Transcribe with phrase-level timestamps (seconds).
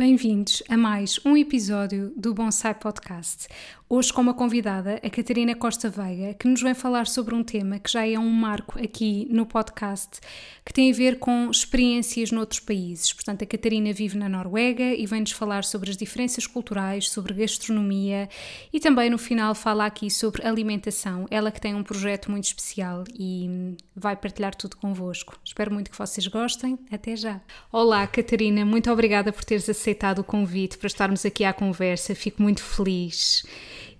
[0.00, 3.46] Bem-vindos a mais um episódio do Bonsai Podcast.
[3.92, 7.80] Hoje com uma convidada, a Catarina Costa Veiga, que nos vem falar sobre um tema
[7.80, 10.20] que já é um marco aqui no podcast,
[10.64, 13.12] que tem a ver com experiências noutros países.
[13.12, 18.28] Portanto, a Catarina vive na Noruega e vem-nos falar sobre as diferenças culturais, sobre gastronomia
[18.72, 21.26] e também no final fala aqui sobre alimentação.
[21.28, 25.36] Ela que tem um projeto muito especial e vai partilhar tudo convosco.
[25.44, 26.78] Espero muito que vocês gostem.
[26.92, 27.40] Até já.
[27.72, 32.14] Olá, Catarina, muito obrigada por teres aceitado o convite para estarmos aqui à conversa.
[32.14, 33.42] Fico muito feliz.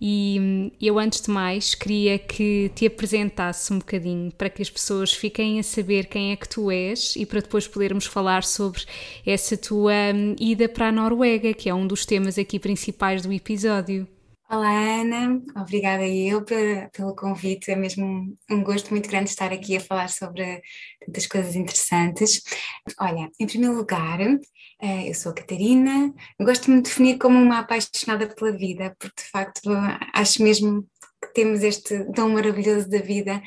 [0.00, 5.12] E eu, antes de mais, queria que te apresentasse um bocadinho para que as pessoas
[5.12, 8.80] fiquem a saber quem é que tu és e para depois podermos falar sobre
[9.26, 13.30] essa tua hum, ida para a Noruega, que é um dos temas aqui principais do
[13.30, 14.08] episódio.
[14.52, 14.68] Olá,
[15.00, 15.40] Ana.
[15.56, 17.70] Obrigada eu pelo convite.
[17.70, 20.60] É mesmo um gosto muito grande estar aqui a falar sobre
[21.06, 22.42] tantas coisas interessantes.
[22.98, 26.12] Olha, em primeiro lugar, eh, eu sou a Catarina.
[26.40, 29.70] Gosto de me definir como uma apaixonada pela vida, porque de facto
[30.12, 30.84] acho mesmo
[31.22, 33.40] que temos este dom maravilhoso da vida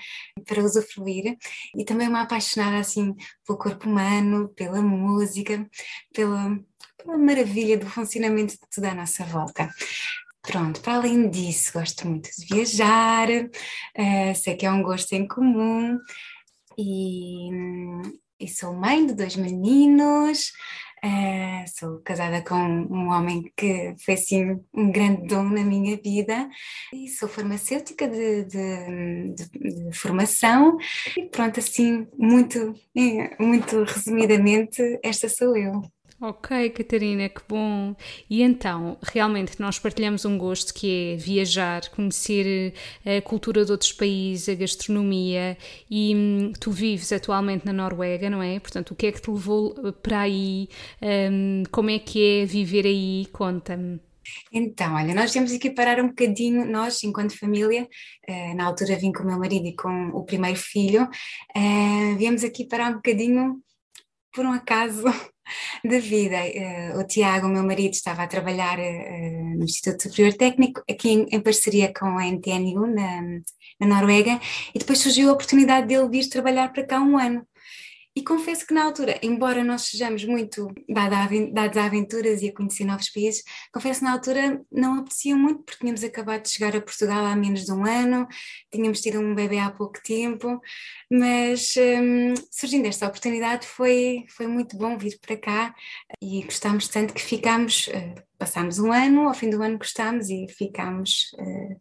[0.47, 1.35] para usufruir
[1.75, 3.13] e também uma apaixonada assim
[3.45, 5.69] pelo corpo humano, pela música,
[6.13, 6.57] pela,
[6.97, 9.69] pela maravilha do funcionamento de tudo à nossa volta.
[10.45, 15.25] Pronto, para além disso, gosto muito de viajar, uh, sei que é um gosto em
[15.25, 15.97] comum
[16.77, 17.49] e,
[18.37, 20.51] e sou mãe de dois meninos,
[21.01, 26.49] uh, sou casada com um homem que foi assim um grande dom na minha vida
[26.93, 30.77] e sou farmacêutica de, de, de, de formação
[31.17, 32.75] e pronto, assim, muito,
[33.39, 35.92] muito resumidamente, esta sou eu.
[36.25, 37.93] Ok, Catarina, que bom.
[38.29, 42.73] E então, realmente nós partilhamos um gosto que é viajar, conhecer
[43.03, 45.57] eh, a cultura de outros países, a gastronomia
[45.91, 48.57] e hum, tu vives atualmente na Noruega, não é?
[48.57, 50.69] Portanto, o que é que te levou eh, para aí?
[51.01, 53.27] Hum, como é que é viver aí?
[53.33, 53.99] Conta-me.
[54.49, 57.85] Então, olha, nós temos aqui parar um bocadinho, nós, enquanto família,
[58.25, 61.05] eh, na altura vim com o meu marido e com o primeiro filho,
[62.17, 63.61] viemos aqui parar um bocadinho
[64.33, 65.03] por um acaso
[65.83, 66.37] da vida.
[66.37, 71.27] Uh, o Tiago, meu marido, estava a trabalhar uh, no Instituto Superior Técnico, aqui em,
[71.31, 73.21] em parceria com a NTNU, na,
[73.79, 74.39] na Noruega,
[74.73, 77.45] e depois surgiu a oportunidade dele vir trabalhar para cá um ano.
[78.15, 82.85] E confesso que na altura, embora nós sejamos muito dados a aventuras e a conhecer
[82.85, 86.81] novos países, confesso que na altura não apetecia muito, porque tínhamos acabado de chegar a
[86.81, 88.27] Portugal há menos de um ano,
[88.71, 90.61] tínhamos tido um bebê há pouco tempo,
[91.11, 95.75] mas um, surgindo esta oportunidade foi, foi muito bom vir para cá
[96.21, 100.47] e gostámos tanto que ficámos, uh, passámos um ano, ao fim do ano gostámos e
[100.49, 101.31] ficámos.
[101.39, 101.73] Uh,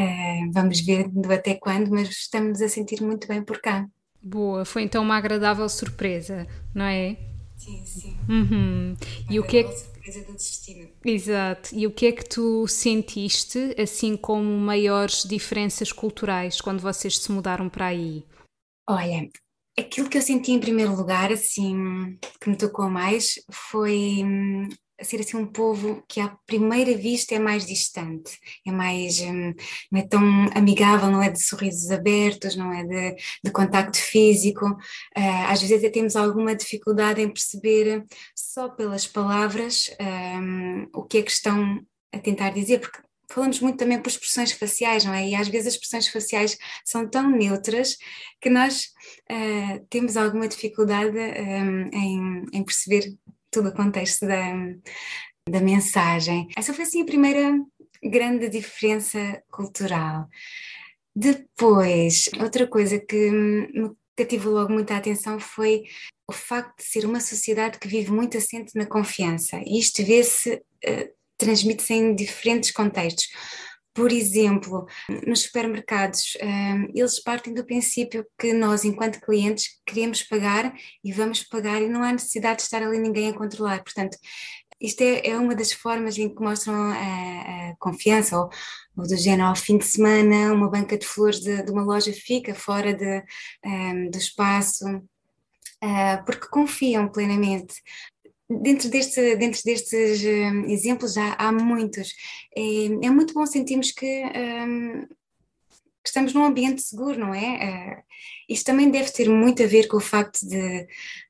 [0.00, 3.86] uh, vamos ver até quando, mas estamos a sentir muito bem por cá.
[4.22, 7.16] Boa, foi então uma agradável surpresa, não é?
[7.56, 8.16] Sim, sim.
[8.28, 8.96] Uhum.
[9.28, 9.72] E o que é que...
[9.72, 10.88] surpresa do destino.
[11.04, 11.74] Exato.
[11.74, 17.32] E o que é que tu sentiste, assim como maiores diferenças culturais, quando vocês se
[17.32, 18.24] mudaram para aí?
[18.88, 19.28] Olha,
[19.78, 24.68] aquilo que eu senti em primeiro lugar, assim, que me tocou mais, foi hum,
[25.04, 29.54] ser assim um povo que à primeira vista é mais distante, é mais hum,
[29.90, 30.22] não é tão
[30.54, 34.66] amigável, não é de sorrisos abertos, não é de, de contacto físico.
[35.16, 38.04] Uh, às vezes até temos alguma dificuldade em perceber
[38.34, 41.80] só pelas palavras um, o que é que estão
[42.12, 42.98] a tentar dizer, porque
[43.32, 45.28] falamos muito também por expressões faciais, não é?
[45.28, 47.96] E às vezes as expressões faciais são tão neutras
[48.40, 48.92] que nós
[49.30, 53.16] uh, temos alguma dificuldade um, em, em perceber
[53.52, 54.52] todo o contexto da,
[55.48, 56.48] da mensagem.
[56.56, 57.52] Essa foi assim a primeira
[58.02, 60.28] grande diferença cultural.
[61.14, 65.84] Depois, outra coisa que me cativou logo muita atenção foi
[66.26, 69.60] o facto de ser uma sociedade que vive muito assente na confiança.
[69.66, 73.28] E isto vê-se, uh, transmite-se em diferentes contextos.
[73.94, 74.86] Por exemplo,
[75.26, 80.72] nos supermercados, hum, eles partem do princípio que nós, enquanto clientes, queremos pagar
[81.04, 83.82] e vamos pagar e não há necessidade de estar ali ninguém a controlar.
[83.82, 84.16] Portanto,
[84.82, 88.50] isto é, é uma das formas em que mostram a, confiança, ou,
[88.96, 92.12] ou, do género, ao fim de semana, uma banca de flores de, de uma loja
[92.12, 93.22] fica fora de,
[93.64, 97.74] um, do espaço, uh, porque confiam plenamente.
[98.60, 102.14] Dentro, deste, dentro destes um, exemplos há, há muitos.
[102.56, 107.98] É, é, muito bom sentirmos que, um, que, estamos num ambiente seguro, não é?
[107.98, 108.02] Uh,
[108.48, 110.86] isto também deve ter muito a ver com o facto de,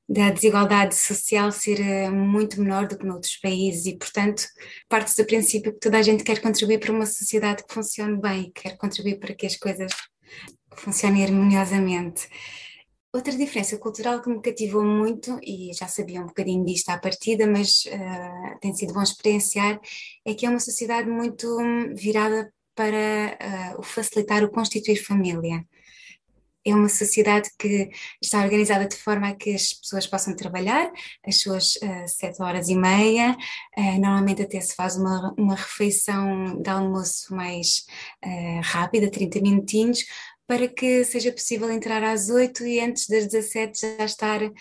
[0.09, 4.45] da desigualdade social ser uh, muito menor do que noutros países e, portanto,
[4.89, 8.51] parte do princípio que toda a gente quer contribuir para uma sociedade que funcione bem,
[8.55, 9.93] quer contribuir para que as coisas
[10.77, 12.29] funcionem harmoniosamente.
[13.15, 17.47] Outra diferença cultural que me cativou muito, e já sabia um bocadinho disto à partida,
[17.47, 19.79] mas uh, tem sido bom experienciar,
[20.25, 25.63] é que é uma sociedade muito hum, virada para uh, o facilitar o constituir família.
[26.65, 27.91] É uma sociedade que
[28.23, 30.93] está organizada de forma a que as pessoas possam trabalhar
[31.27, 33.37] as suas uh, sete horas e meia.
[33.77, 37.85] Uh, normalmente até se faz uma, uma refeição de almoço mais
[38.25, 40.05] uh, rápida, 30 minutinhos,
[40.47, 44.53] para que seja possível entrar às 8 e antes das 17 já estar uh,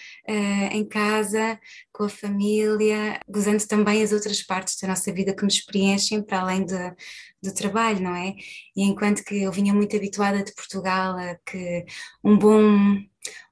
[0.72, 1.60] em casa,
[1.92, 6.42] com a família, gozando também as outras partes da nossa vida que nos preenchem para
[6.42, 6.94] além de,
[7.42, 8.34] do trabalho, não é?
[8.76, 11.86] E enquanto que eu vinha muito habituada de Portugal a que
[12.24, 12.62] um bom,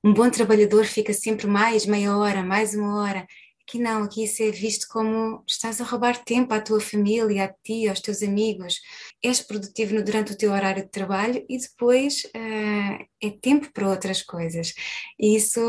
[0.03, 3.27] um bom trabalhador fica sempre mais meia hora, mais uma hora,
[3.69, 7.54] Aqui não, aqui isso é visto como estás a roubar tempo à tua família, a
[7.63, 8.81] ti, aos teus amigos.
[9.24, 14.24] És produtivo durante o teu horário de trabalho e depois uh, é tempo para outras
[14.24, 14.74] coisas.
[15.19, 15.62] E isso,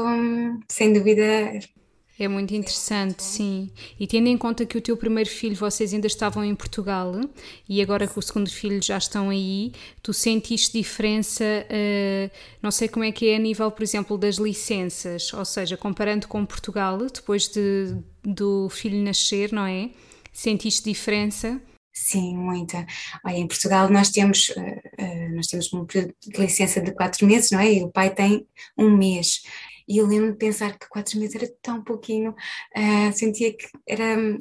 [0.70, 1.60] sem dúvida,
[2.22, 3.70] é muito interessante, sim.
[3.98, 7.12] E tendo em conta que o teu primeiro filho vocês ainda estavam em Portugal
[7.68, 9.72] e agora que o segundo filho já estão aí,
[10.02, 12.30] tu sentiste diferença, uh,
[12.62, 16.28] não sei como é que é a nível, por exemplo, das licenças, ou seja, comparando
[16.28, 19.90] com Portugal, depois de, do filho nascer, não é?
[20.32, 21.60] Sentiste diferença?
[21.92, 22.86] Sim, muita.
[23.24, 27.26] Olha, em Portugal nós temos, uh, uh, nós temos um período de licença de quatro
[27.26, 27.74] meses, não é?
[27.74, 28.46] E o pai tem
[28.78, 29.42] um mês.
[29.90, 34.38] E eu lembro de pensar que quatro meses era tão pouquinho, uh, sentia que era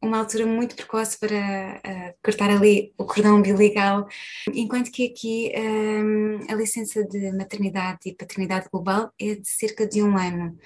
[0.00, 4.08] uma altura muito precoce para uh, cortar ali o cordão umbilical,
[4.54, 10.02] enquanto que aqui um, a licença de maternidade e paternidade global é de cerca de
[10.02, 10.56] um ano,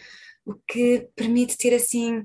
[0.46, 2.24] o que permite ter assim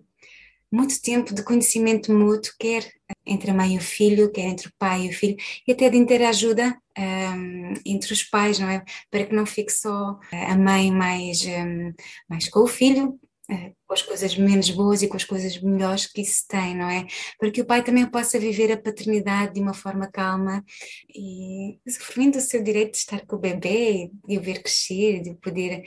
[0.71, 2.87] muito tempo de conhecimento mútuo, quer
[3.25, 5.37] entre a mãe e o filho, quer entre o pai e o filho,
[5.67, 8.83] e até de interajuda um, entre os pais, não é?
[9.09, 11.93] Para que não fique só a mãe mais, um,
[12.29, 13.19] mais com o filho,
[13.49, 16.89] uh, com as coisas menos boas e com as coisas melhores que isso tem, não
[16.89, 17.05] é?
[17.39, 20.63] Para que o pai também possa viver a paternidade de uma forma calma
[21.13, 25.35] e usufruindo do seu direito de estar com o bebê, de o ver crescer, de
[25.35, 25.83] poder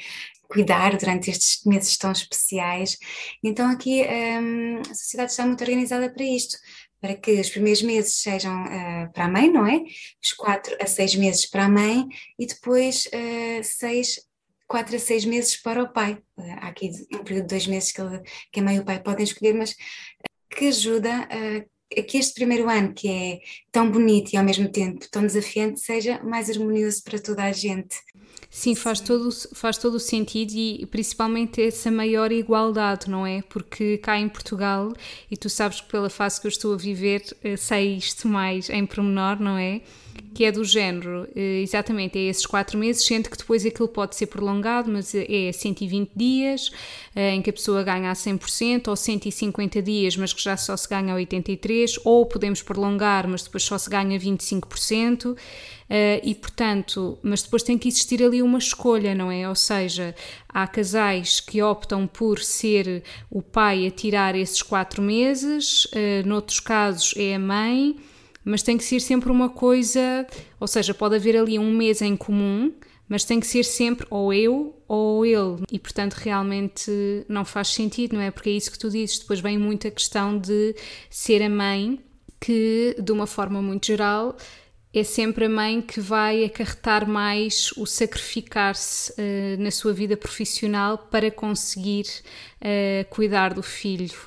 [0.49, 2.97] cuidar durante estes meses tão especiais.
[3.45, 6.57] Então aqui um, a sociedade está muito organizada para isto,
[7.01, 9.83] para que os primeiros meses sejam uh, para a mãe, não é?
[10.23, 12.07] Os quatro a seis meses para a mãe
[12.39, 14.21] e depois uh, seis,
[14.67, 16.19] quatro a seis meses para o pai.
[16.37, 18.21] Uh, há aqui um período de dois meses que, ele,
[18.53, 19.75] que a mãe e o pai podem escolher, mas
[20.51, 23.41] que ajuda a que este primeiro ano, que é
[23.73, 27.97] tão bonito e ao mesmo tempo tão desafiante, seja mais harmonioso para toda a gente.
[28.51, 33.43] Sim, faz todo, faz todo o sentido e principalmente essa maior igualdade, não é?
[33.43, 34.93] Porque cá em Portugal,
[35.31, 38.71] e tu sabes que pela fase que eu estou a viver, eh, sei isto mais
[38.71, 39.83] em pormenor, não é?
[40.35, 44.17] que é do género, eh, exatamente, é esses quatro meses, sendo que depois aquilo pode
[44.17, 46.71] ser prolongado, mas é 120 dias,
[47.15, 50.77] eh, em que a pessoa ganha a 100%, ou 150 dias, mas que já só
[50.77, 55.37] se ganha a 83%, ou podemos prolongar, mas depois só se ganha 25%,
[55.89, 59.49] eh, e portanto, mas depois tem que existir ali uma escolha, não é?
[59.49, 60.15] Ou seja,
[60.49, 65.89] há casais que optam por ser o pai a tirar esses quatro meses,
[66.25, 67.97] noutros casos é a mãe,
[68.45, 70.27] mas tem que ser sempre uma coisa,
[70.59, 72.73] ou seja, pode haver ali um mês em comum,
[73.09, 75.63] mas tem que ser sempre ou eu ou ele.
[75.71, 76.91] E portanto, realmente
[77.29, 78.31] não faz sentido, não é?
[78.31, 79.19] Porque é isso que tu dizes.
[79.19, 80.75] Depois vem muito a questão de
[81.11, 82.01] ser a mãe,
[82.41, 84.37] que de uma forma muito geral
[84.93, 90.99] é sempre a mãe que vai acarretar mais o sacrificar-se uh, na sua vida profissional
[90.99, 92.07] para conseguir
[92.63, 94.19] uh, cuidar do filho.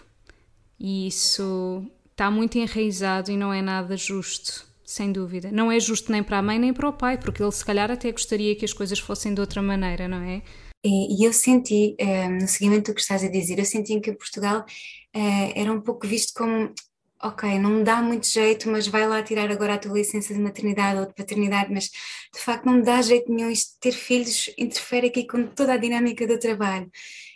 [0.80, 5.52] E isso está muito enraizado e não é nada justo, sem dúvida.
[5.52, 7.90] Não é justo nem para a mãe nem para o pai, porque ele se calhar
[7.90, 10.42] até gostaria que as coisas fossem de outra maneira, não é?
[10.84, 14.16] E, eu senti, um, no seguimento do que estás a dizer, eu senti que em
[14.16, 14.66] Portugal
[15.14, 16.74] era um pouco visto como
[17.24, 20.40] ok, não me dá muito jeito, mas vai lá tirar agora a tua licença de
[20.40, 24.50] maternidade ou de paternidade, mas de facto não me dá jeito nenhum isto ter filhos
[24.58, 26.90] interfere aqui com toda a dinâmica do trabalho.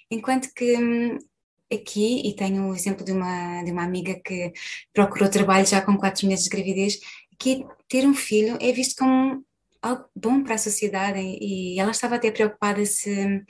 [0.10, 1.18] Enquanto que hum,
[1.72, 4.52] aqui, e tenho o exemplo de uma, de uma amiga que
[4.94, 7.00] procurou trabalho já com quatro meses de gravidez,
[7.40, 9.46] que ter um filho é visto como
[9.82, 13.44] algo bom para a sociedade e ela estava até preocupada se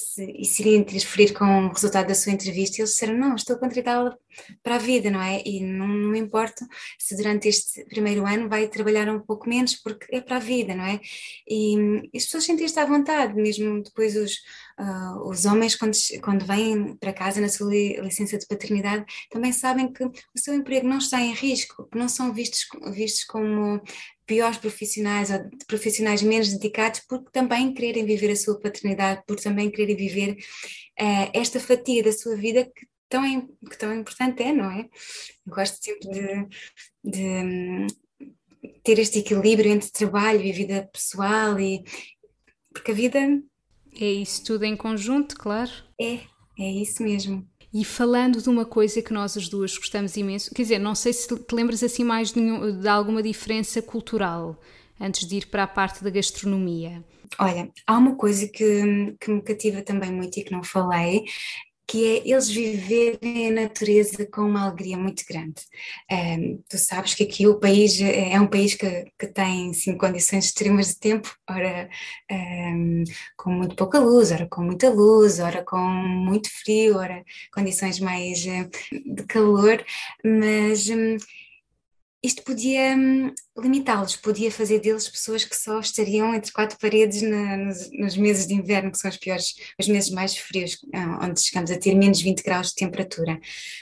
[0.00, 3.56] se, e se iria interferir com o resultado da sua entrevista, eles disseram, não, estou
[3.56, 4.16] a contratá-la
[4.62, 5.42] para a vida, não é?
[5.44, 6.66] E não, não importa
[6.98, 10.74] se durante este primeiro ano vai trabalhar um pouco menos, porque é para a vida,
[10.74, 11.00] não é?
[11.48, 11.76] E,
[12.12, 14.34] e as pessoas sentem-se à vontade, mesmo depois os,
[14.78, 19.92] uh, os homens, quando, quando vêm para casa na sua licença de paternidade, também sabem
[19.92, 23.80] que o seu emprego não está em risco, que não são vistos, vistos como
[24.30, 29.68] piores profissionais ou profissionais menos dedicados porque também quererem viver a sua paternidade, por também
[29.68, 30.34] quererem viver
[31.00, 33.24] uh, esta fatia da sua vida que tão,
[33.68, 34.82] que tão importante é, não é?
[35.44, 37.86] Eu gosto sempre de, de um,
[38.84, 41.82] ter este equilíbrio entre trabalho e vida pessoal e
[42.72, 43.18] porque a vida
[44.00, 45.72] é isso tudo em conjunto, claro.
[46.00, 46.20] É,
[46.56, 47.49] é isso mesmo.
[47.72, 51.12] E falando de uma coisa que nós as duas gostamos imenso, quer dizer, não sei
[51.12, 52.40] se te lembras assim mais de,
[52.72, 54.60] de alguma diferença cultural
[55.00, 57.04] antes de ir para a parte da gastronomia.
[57.38, 61.24] Olha, há uma coisa que, que me cativa também muito e que não falei,
[61.90, 65.60] que é eles viverem a natureza com uma alegria muito grande.
[66.08, 69.98] Um, tu sabes que aqui o país é, é um país que, que tem sim,
[69.98, 71.90] condições extremas de tempo, ora
[72.30, 73.02] um,
[73.36, 78.44] com muito pouca luz, ora com muita luz, ora com muito frio, ora condições mais
[78.44, 78.70] uh,
[79.12, 79.84] de calor,
[80.24, 81.16] mas um,
[82.22, 87.56] isto podia hum, limitá-los, podia fazer deles pessoas que só estariam entre quatro paredes na,
[87.56, 91.40] nos, nos, meses de inverno, que são os piores, os meses mais frios, ah, onde
[91.40, 93.40] chegamos a ter menos 20 graus de temperatura.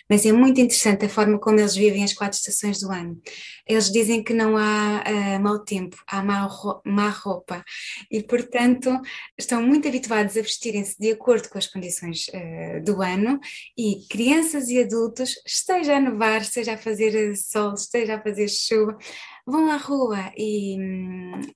[0.08, 3.20] Mas é muito interessante a forma como eles vivem as quatro estações do ano.
[3.66, 6.48] Eles dizem que não há uh, mau tempo, há má,
[6.86, 7.62] má roupa,
[8.10, 8.90] e portanto
[9.36, 13.38] estão muito habituados a vestirem-se de acordo com as condições uh, do ano,
[13.76, 18.96] e crianças e adultos, esteja a nevar, esteja a fazer sol, esteja a fazer chuva,
[19.46, 20.76] vão à rua e,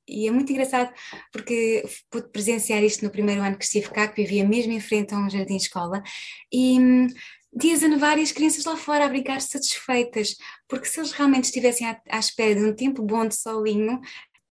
[0.08, 0.92] e, é muito engraçado
[1.32, 5.14] porque pude presenciar isto no primeiro ano que estive cá, que vivia mesmo em frente
[5.14, 6.02] a um jardim-escola
[6.52, 6.78] e
[7.54, 10.36] dias a nevar e as crianças lá fora a brincar satisfeitas,
[10.66, 14.00] porque se eles realmente estivessem à, à espera de um tempo bom de solinho,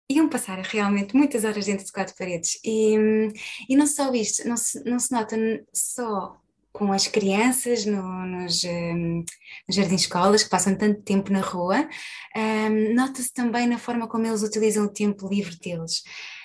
[0.08, 2.58] iam passar realmente muitas horas dentro de quatro paredes.
[2.64, 2.96] E,
[3.68, 5.37] e não só isto, não se, não se nota
[5.75, 6.40] só
[6.76, 9.25] com as crianças no, nos, um,
[9.66, 11.88] nos jardins-escolas, que passam tanto tempo na rua,
[12.37, 16.02] um, nota-se também na forma como eles utilizam o tempo livre deles.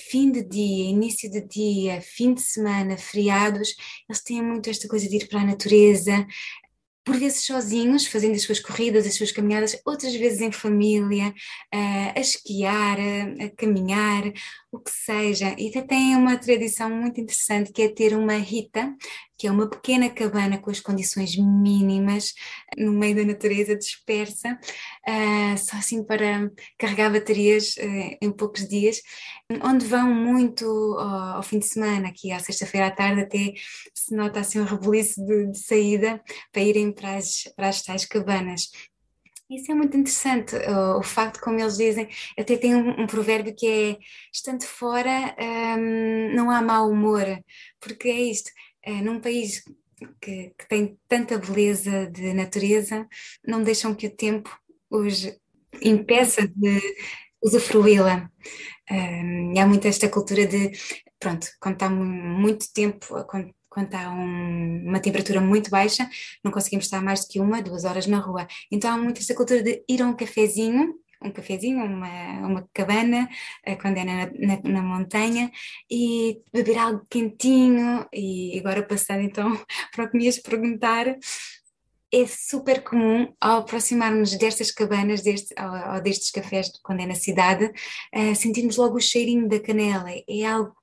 [0.09, 3.75] Fim de dia, início de dia, fim de semana, feriados,
[4.07, 6.25] eles têm muito esta coisa de ir para a natureza,
[7.03, 11.33] por vezes sozinhos, fazendo as suas corridas, as suas caminhadas, outras vezes em família,
[12.15, 14.31] a esquiar, a, a caminhar,
[14.71, 15.53] o que seja.
[15.57, 18.95] E até tem uma tradição muito interessante que é ter uma rita,
[19.37, 22.33] que é uma pequena cabana com as condições mínimas,
[22.77, 24.57] no meio da natureza dispersa,
[25.07, 29.01] uh, só assim para carregar baterias uh, em poucos dias,
[29.63, 33.53] onde vão muito ao, ao fim de semana, aqui à sexta-feira à tarde, até
[33.93, 38.05] se nota assim um rebuliço de, de saída para irem para as, para as tais
[38.05, 38.69] cabanas.
[39.51, 42.07] Isso é muito interessante, o, o facto como eles dizem,
[42.39, 43.97] até tem um, um provérbio que é,
[44.33, 45.35] estando fora
[45.77, 47.25] um, não há mau humor,
[47.77, 48.49] porque é isto,
[48.81, 49.61] é, num país
[50.21, 53.05] que, que, tem tanta beleza de natureza,
[53.45, 54.49] não deixam que o tempo
[54.89, 55.29] os
[55.81, 56.79] impeça de
[57.43, 58.29] usufruí-la.
[58.89, 60.71] Um, e há muito esta cultura de,
[61.19, 66.07] pronto, quando está muito tempo, quando quando há um, uma temperatura muito baixa,
[66.43, 68.45] não conseguimos estar mais do que uma, duas horas na rua.
[68.69, 73.29] Então há muito esta cultura de ir a um cafezinho, um cafezinho, uma, uma cabana,
[73.63, 75.49] eh, quando é na, na, na, montanha,
[75.89, 79.57] e beber algo quentinho, e agora passando então
[79.95, 81.15] para o que me ias perguntar,
[82.13, 87.15] é super comum ao aproximarmos destas cabanas, deste, ou, ou destes cafés quando é na
[87.15, 87.65] cidade,
[88.13, 90.75] uh, sentirmos logo o cheirinho da canela, é algo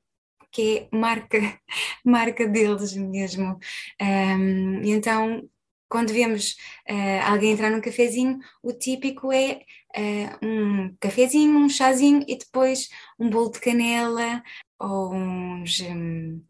[0.51, 1.39] que é marca,
[2.05, 3.59] marca deles mesmo.
[4.01, 5.49] Um, então,
[5.89, 6.57] quando vemos
[6.89, 9.63] uh, alguém entrar num cafezinho, o típico é
[9.97, 12.89] uh, um cafezinho, um chazinho e depois
[13.19, 14.43] um bolo de canela
[14.79, 16.43] ou uns, um,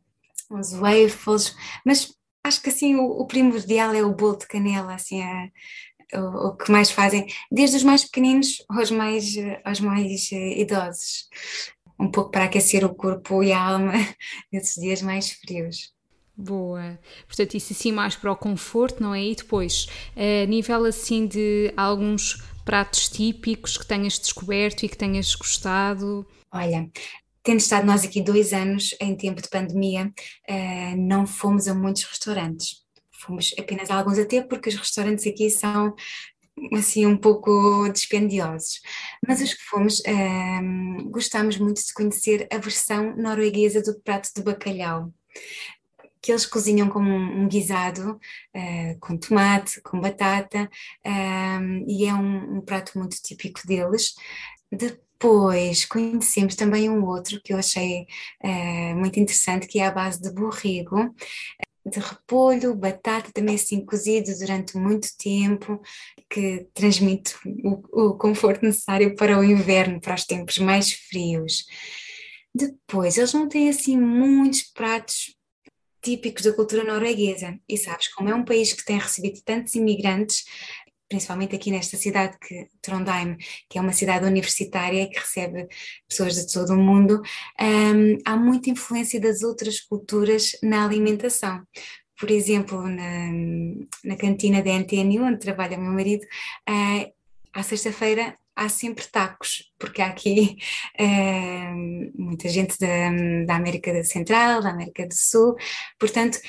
[0.51, 2.13] uns waffles, mas
[2.45, 5.51] acho que assim o, o, primordial é o bolo de canela, assim, é,
[6.19, 11.29] o, o, que mais fazem, desde os mais pequeninos aos mais, aos mais idosos
[11.99, 13.93] um pouco para aquecer o corpo e a alma
[14.53, 15.93] nesses dias mais frios.
[16.37, 16.99] Boa.
[17.27, 19.25] Portanto, isso assim mais para o conforto, não é?
[19.25, 25.35] E depois, a nível assim de alguns pratos típicos que tenhas descoberto e que tenhas
[25.35, 26.25] gostado?
[26.53, 26.89] Olha,
[27.43, 30.13] tendo estado nós aqui dois anos em tempo de pandemia,
[30.49, 32.83] uh, não fomos a muitos restaurantes.
[33.11, 35.95] Fomos apenas a alguns, até porque os restaurantes aqui são
[36.75, 38.81] assim um pouco dispendiosos.
[39.27, 44.31] Mas os que fomos, um, ehm, gostámos muito de conhecer a versão norueguesa do prato
[44.35, 45.13] de bacalhau
[46.21, 48.19] que eles cozinham como um, um guisado
[48.55, 50.69] uh, com tomate, com batata,
[51.07, 54.15] um, ehm, e é um, um, prato muito típico deles.
[54.71, 58.07] Depois conhecemos também um outro que eu achei
[58.45, 61.15] uh, muito interessante, que é a base de borrego,
[61.89, 65.81] de repolho, batata também assim cozido durante muito tempo,
[66.31, 71.65] que transmite o, o conforto necessário para o inverno, para os tempos mais frios.
[72.55, 75.37] Depois, eles não têm assim muitos pratos
[76.03, 77.59] típicos da cultura norueguesa.
[77.69, 80.45] E sabes, como é um país que tem recebido tantos imigrantes,
[81.09, 83.37] principalmente aqui nesta cidade, que, Trondheim,
[83.69, 85.67] que é uma cidade universitária que recebe
[86.09, 87.23] pessoas de todo o mundo,
[87.61, 91.63] um, há muita influência das outras culturas na alimentação.
[92.19, 93.31] Por exemplo, na,
[94.05, 96.25] na cantina da NTNU, onde trabalha o meu marido,
[96.69, 97.13] uh,
[97.53, 100.57] à sexta-feira há sempre tacos, porque há aqui
[101.01, 105.55] uh, muita gente da, da, América Central, da América do Sul,
[105.97, 106.41] portanto,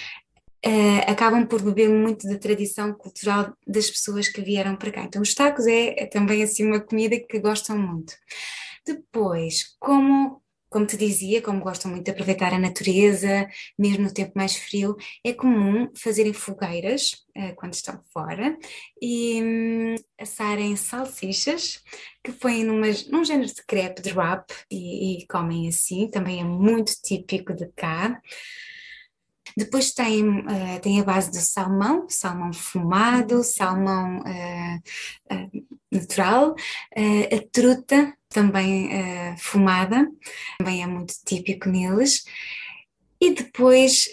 [0.66, 5.04] uh, acabam por beber muito da tradição cultural das pessoas que vieram para cá.
[5.04, 8.14] Então, os tacos é, é também assim uma comida que gostam muito.
[8.86, 13.48] Depois, como como te dizia, como gostam muito de aproveitar a natureza,
[13.78, 18.56] mesmo no tempo mais frio, é comum fazerem fogueiras uh, quando estão fora
[19.02, 21.82] e um, assarem salsichas
[22.24, 26.44] que põem numas, num género de crepe, de wrap e, e comem assim, também é
[26.44, 28.22] muito típico de cá.
[29.56, 36.56] Depois tem, uh, tem a base do salmão, salmão fumado, salmão uh, natural,
[36.96, 38.90] a truta também
[39.38, 40.08] fumada,
[40.60, 42.24] também é muito típico neles.
[43.20, 44.08] E depois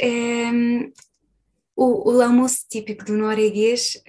[1.77, 4.03] o, o, almoço típico do norueguês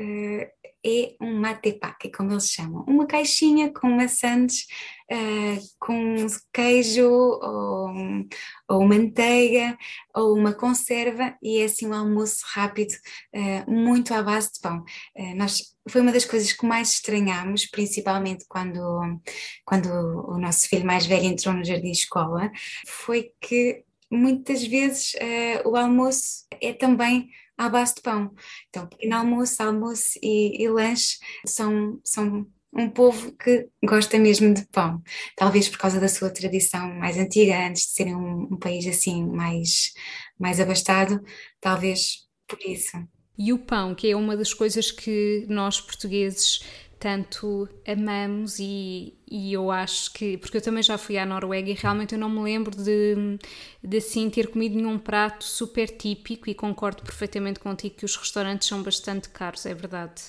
[0.87, 4.65] é um matepack, como eles chamam, uma caixinha com maçãs,
[5.11, 7.91] uh, com queijo ou,
[8.69, 9.77] ou, manteiga
[10.15, 12.93] ou uma conserva e é assim um almoço rápido,
[13.35, 14.83] uh, muito à base de pão.
[15.15, 18.79] Uh, nós, foi uma das coisas que mais estranhámos, principalmente quando,
[19.65, 22.51] quando o nosso filho mais velho entrou no jardim de escola,
[22.87, 25.13] foi que muitas vezes
[25.65, 28.33] o almoço é também à base de pão.
[28.69, 34.65] Então, pequeno almoço, almoço e, e lanche são, são um povo que gosta mesmo de
[34.67, 35.01] pão.
[35.35, 39.25] Talvez por causa da sua tradição mais antiga, antes de serem um, um país assim
[39.25, 39.93] mais,
[40.39, 41.21] mais abastado,
[41.59, 42.97] talvez por isso.
[43.37, 46.59] E o pão, que é uma das coisas que nós portugueses
[46.99, 51.73] tanto amamos e, e eu acho que, porque eu também já fui à Noruega e
[51.73, 53.37] realmente eu não me lembro de,
[53.83, 58.67] de assim ter comido nenhum prato super típico e concordo perfeitamente contigo que os restaurantes
[58.67, 60.21] são bastante caros, é verdade.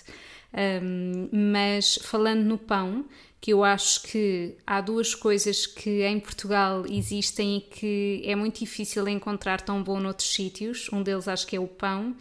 [0.82, 3.06] Um, mas falando no pão,
[3.40, 8.60] que eu acho que há duas coisas que em Portugal existem e que é muito
[8.60, 10.88] difícil encontrar tão bom noutros sítios.
[10.92, 12.16] Um deles acho que é o pão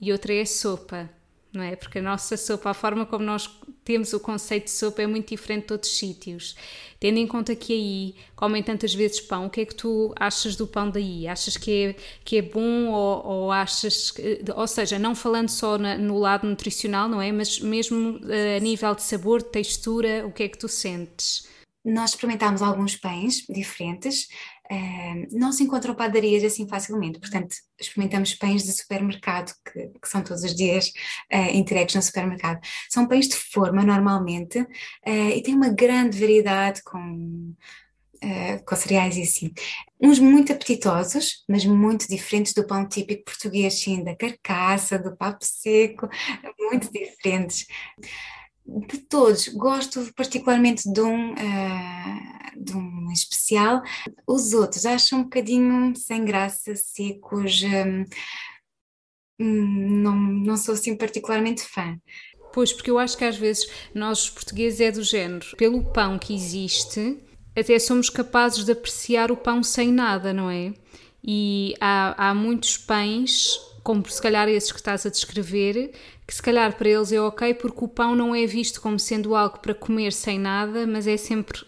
[0.00, 1.10] e outra é a sopa
[1.52, 1.74] não é?
[1.74, 3.48] Porque a nossa sopa, a forma como nós
[3.84, 6.54] temos o conceito de sopa é muito diferente de outros sítios.
[7.00, 10.54] Tendo em conta que aí comem tantas vezes pão, o que é que tu achas
[10.54, 11.26] do pão daí?
[11.26, 15.78] Achas que é, que é bom ou, ou achas, que, ou seja, não falando só
[15.78, 17.32] na, no lado nutricional, não é?
[17.32, 21.48] Mas mesmo uh, a nível de sabor, de textura, o que é que tu sentes?
[21.84, 24.28] Nós experimentámos alguns pães diferentes,
[24.70, 30.22] Uh, não se encontram padarias assim facilmente, portanto, experimentamos pães de supermercado, que, que são
[30.22, 30.92] todos os dias
[31.32, 32.60] uh, entregues no supermercado.
[32.88, 37.52] São pães de forma, normalmente, uh, e tem uma grande variedade com,
[38.66, 39.50] com cereais e assim.
[40.00, 45.44] Uns muito apetitosos, mas muito diferentes do pão típico português, sim, da carcaça, do papo
[45.44, 46.08] seco,
[46.60, 47.66] muito diferentes
[48.88, 51.36] de todos, gosto particularmente de um, uh,
[52.56, 53.82] de um especial.
[54.26, 58.04] Os outros acho um bocadinho sem graça, secos, um,
[59.44, 61.98] não, não sou assim particularmente fã.
[62.52, 66.34] Pois, porque eu acho que às vezes nós portugueses é do género, pelo pão que
[66.34, 67.18] existe,
[67.56, 70.72] até somos capazes de apreciar o pão sem nada, não é?
[71.24, 75.92] E há, há muitos pães como se calhar esses que estás a descrever,
[76.30, 79.34] que se calhar para eles é ok porque o pão não é visto como sendo
[79.34, 81.58] algo para comer sem nada, mas é sempre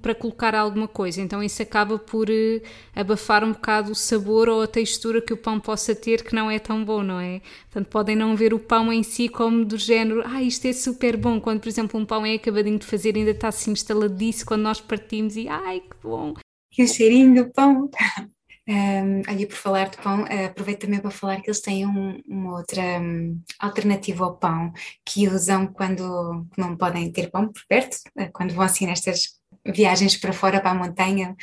[0.00, 2.62] para colocar alguma coisa, então isso acaba por uh,
[2.96, 6.50] abafar um bocado o sabor ou a textura que o pão possa ter que não
[6.50, 7.40] é tão bom, não é?
[7.70, 11.16] Portanto, podem não ver o pão em si como do género, ah, isto é super
[11.16, 14.62] bom, quando por exemplo um pão é acabadinho de fazer ainda está assim instaladiço quando
[14.62, 16.34] nós partimos e ai que bom.
[16.76, 17.88] E o cheirinho do pão.
[18.68, 22.58] Um, ali por falar de pão, aproveito também para falar que eles têm um, uma
[22.58, 24.72] outra um, alternativa ao pão
[25.04, 30.16] que usam quando não podem ter pão por perto, uh, quando vão assim nestas viagens
[30.16, 31.36] para fora para a montanha,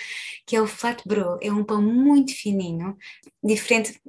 [0.46, 2.98] que é o flatbread, é um pão muito fininho,
[3.44, 4.00] diferente.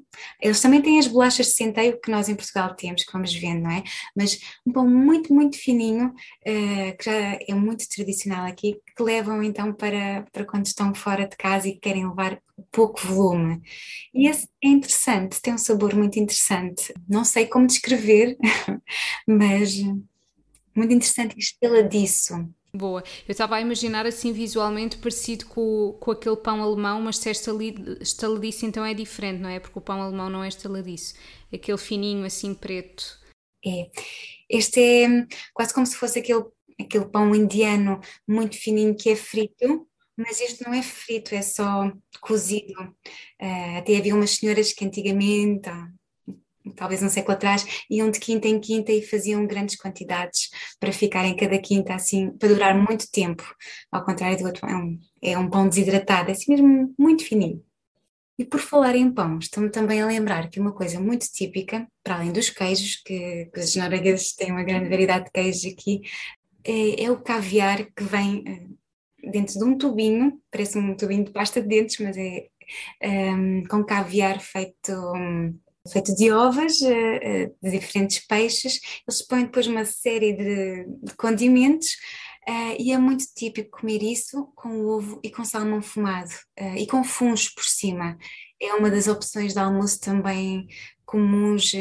[0.40, 3.62] Eles também têm as bolachas de centeio que nós em Portugal temos, que vamos vendo,
[3.62, 3.82] não é?
[4.16, 9.42] Mas um pão muito, muito fininho, uh, que já é muito tradicional aqui, que levam
[9.42, 13.62] então para, para quando estão fora de casa e querem levar pouco volume.
[14.12, 16.92] E esse é interessante, tem um sabor muito interessante.
[17.08, 18.36] Não sei como descrever,
[19.26, 19.80] mas
[20.74, 22.34] muito interessante e estela disso.
[22.72, 23.02] Boa.
[23.26, 27.32] Eu estava a imaginar assim visualmente parecido com, com aquele pão alemão, mas se é
[27.32, 29.58] estaladiço então é diferente, não é?
[29.58, 31.14] Porque o pão alemão não é estaladiço.
[31.52, 33.18] Aquele fininho assim preto.
[33.66, 33.90] É.
[34.48, 36.44] Este é quase como se fosse aquele,
[36.80, 41.92] aquele pão indiano muito fininho que é frito, mas este não é frito, é só
[42.20, 42.80] cozido.
[43.40, 45.68] Uh, até havia umas senhoras que antigamente,
[46.76, 51.24] talvez um século atrás, iam de quinta em quinta e faziam grandes quantidades para ficar
[51.24, 53.44] em cada quinta, assim, para durar muito tempo.
[53.90, 57.64] Ao contrário do outro, é um, é um pão desidratado, é assim mesmo muito fininho.
[58.38, 62.14] E por falar em pão, estou-me também a lembrar que uma coisa muito típica, para
[62.14, 66.00] além dos queijos, que, que os noruegueses têm uma grande variedade de queijos aqui,
[66.64, 71.32] é, é o caviar que vem uh, dentro de um tubinho, parece um tubinho de
[71.32, 72.46] pasta de dentes, mas é
[73.02, 74.92] um, ehm, com caviar feito.
[74.92, 75.58] Um,
[75.90, 78.80] feito de ovas, eh, eh, de diferentes peixes.
[79.06, 81.88] Eles põem depois uma série de, condimentos
[82.48, 86.32] uh, e é muito típico comer isso com ovo e com salmão fumado
[86.76, 88.16] e com fundos por cima.
[88.60, 90.66] É uma das opções de almoço também
[91.04, 91.72] comuns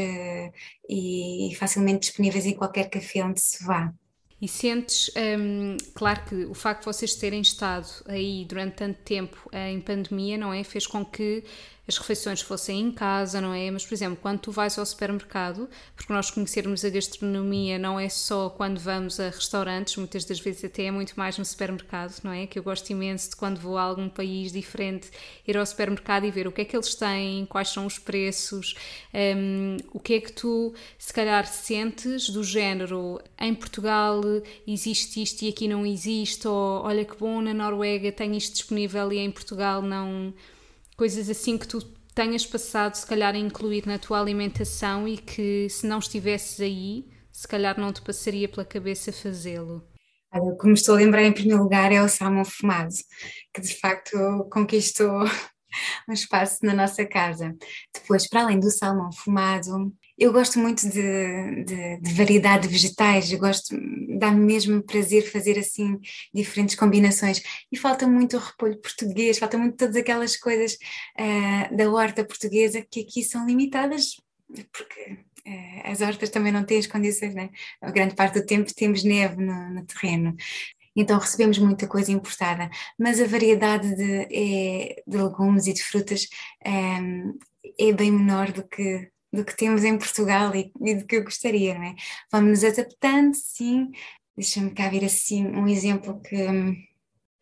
[0.89, 3.93] e facilmente disponíveis em qualquer café onde se vá.
[4.41, 9.50] E sentes, um, claro que o facto de vocês terem estado aí durante tanto tempo
[9.52, 10.63] em pandemia, não é?
[10.63, 11.43] Fez com que
[11.89, 13.71] as refeições fossem em casa, não é?
[13.71, 18.08] Mas, por exemplo, quando tu vais ao supermercado, porque nós conhecermos a gastronomia não é
[18.08, 22.32] só quando vamos a restaurantes, muitas das vezes até é muito mais no supermercado, não
[22.32, 22.45] é?
[22.45, 25.10] Que eu gosto imenso de quando vou a algum país diferente
[25.47, 28.75] ir ao supermercado e ver o que é que eles têm, quais são os preços,
[29.12, 34.21] um, o que é que tu, se calhar, sentes do género em Portugal
[34.67, 39.12] existe isto e aqui não existe, ou olha que bom, na Noruega tem isto disponível
[39.12, 40.32] e em Portugal não
[41.00, 41.80] coisas assim que tu
[42.14, 47.08] tenhas passado, se calhar, a incluir na tua alimentação e que se não estivesses aí,
[47.32, 49.82] se calhar não te passaria pela cabeça fazê-lo?
[50.60, 52.94] Como estou a lembrar em primeiro lugar é o salmão fumado,
[53.54, 54.12] que de facto
[54.52, 55.24] conquistou
[56.06, 57.56] um espaço na nossa casa.
[57.94, 63.32] Depois, para além do salmão fumado, eu gosto muito de, de, de variedade de vegetais,
[63.32, 63.75] eu gosto,
[64.19, 65.97] dá-me mesmo prazer fazer assim
[66.34, 67.41] diferentes combinações.
[67.71, 72.86] E falta muito o repolho português, falta muito todas aquelas coisas uh, da horta portuguesa
[72.89, 74.17] que aqui são limitadas,
[74.73, 75.13] porque
[75.47, 77.49] uh, as hortas também não têm as condições, né?
[77.82, 80.36] A grande parte do tempo temos neve no, no terreno
[80.95, 86.27] então recebemos muita coisa importada, mas a variedade de, é, de legumes e de frutas
[86.65, 91.18] é, é bem menor do que do que temos em Portugal e, e do que
[91.18, 91.96] eu gostaria, não é?
[92.32, 93.92] Vamos nos adaptando, sim.
[94.36, 96.88] Deixa-me cá ver assim um exemplo que.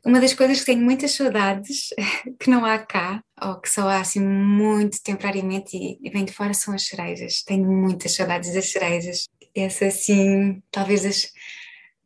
[0.06, 1.90] Uma das coisas que tenho muitas saudades,
[2.40, 6.32] que não há cá, ou que só há assim muito temporariamente e, e vem de
[6.32, 7.44] fora, são as cerejas.
[7.44, 9.28] Tenho muitas saudades das cerejas.
[9.54, 11.32] Essa, assim, talvez das,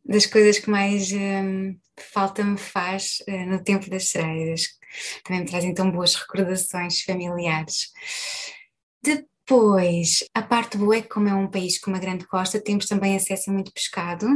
[0.04, 4.68] das coisas que mais um, falta me faz uh, no tempo das cerejas.
[5.24, 7.92] Também me trazem tão boas recordações familiares.
[9.02, 12.62] De, Pois, a parte boa é que como é um país com uma grande costa,
[12.62, 14.26] temos também acesso a muito pescado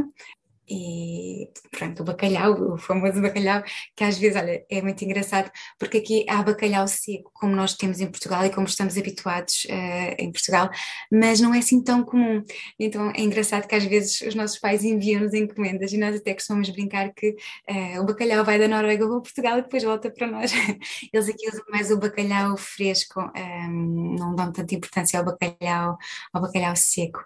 [0.69, 3.63] e pronto, o bacalhau, o famoso bacalhau,
[3.95, 5.49] que às vezes, olha, é muito engraçado,
[5.79, 10.15] porque aqui há bacalhau seco, como nós temos em Portugal e como estamos habituados uh,
[10.17, 10.69] em Portugal,
[11.11, 12.43] mas não é assim tão comum.
[12.79, 16.69] Então é engraçado que às vezes os nossos pais enviam-nos encomendas e nós até costumamos
[16.69, 17.29] brincar que
[17.69, 20.51] uh, o bacalhau vai da Noruega para Portugal e depois volta para nós.
[21.13, 25.97] Eles aqui usam mais o bacalhau fresco, um, ehm, não dão tanta importância ao bacalhau,
[26.33, 27.19] ao bacalhau seco.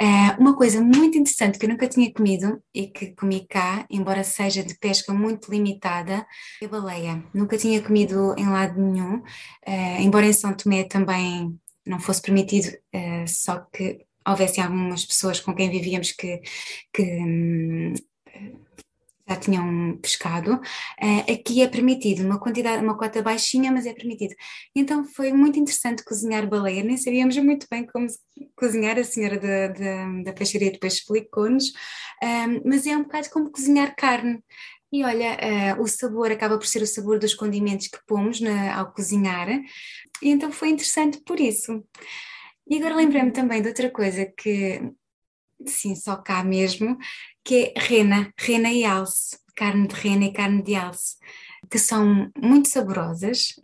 [0.00, 4.24] Uh, uma coisa muito interessante que eu nunca tinha comido e que comi cá, embora
[4.24, 6.26] seja de pesca muito limitada,
[6.62, 7.22] é baleia.
[7.34, 12.68] Nunca tinha comido em lado nenhum, uh, embora em São Tomé também não fosse permitido,
[12.94, 16.40] uh, só que houvesse algumas pessoas com quem vivíamos que,
[16.92, 17.94] que um,
[19.30, 24.34] já tinham pescado, uh, aqui é permitido, uma quantidade, uma cota baixinha, mas é permitido.
[24.74, 28.06] Então foi muito interessante cozinhar baleia, nem sabíamos muito bem como
[28.56, 31.72] cozinhar, a senhora da, da, da peixaria depois explicou-nos,
[32.22, 34.42] um, mas é um bocado como cozinhar carne.
[34.92, 38.76] E olha, uh, o sabor acaba por ser o sabor dos condimentos que pomos na,
[38.76, 41.84] ao cozinhar, e então foi interessante por isso.
[42.68, 44.80] E agora lembrei-me também de outra coisa que,
[45.66, 46.96] sim, só cá mesmo,
[47.44, 51.16] que é rena, rena e alce, carne de rena e carne de alce,
[51.70, 53.54] que são muito saborosas,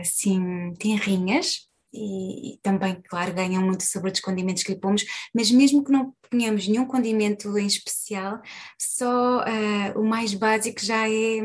[0.00, 5.50] assim, tenrinhas, e, e, também, claro, ganham muito sabor dos condimentos que lhe pomos, mas
[5.50, 8.42] mesmo que não ponhamos nenhum condimento em especial,
[8.76, 11.40] só uh, o mais básico já é,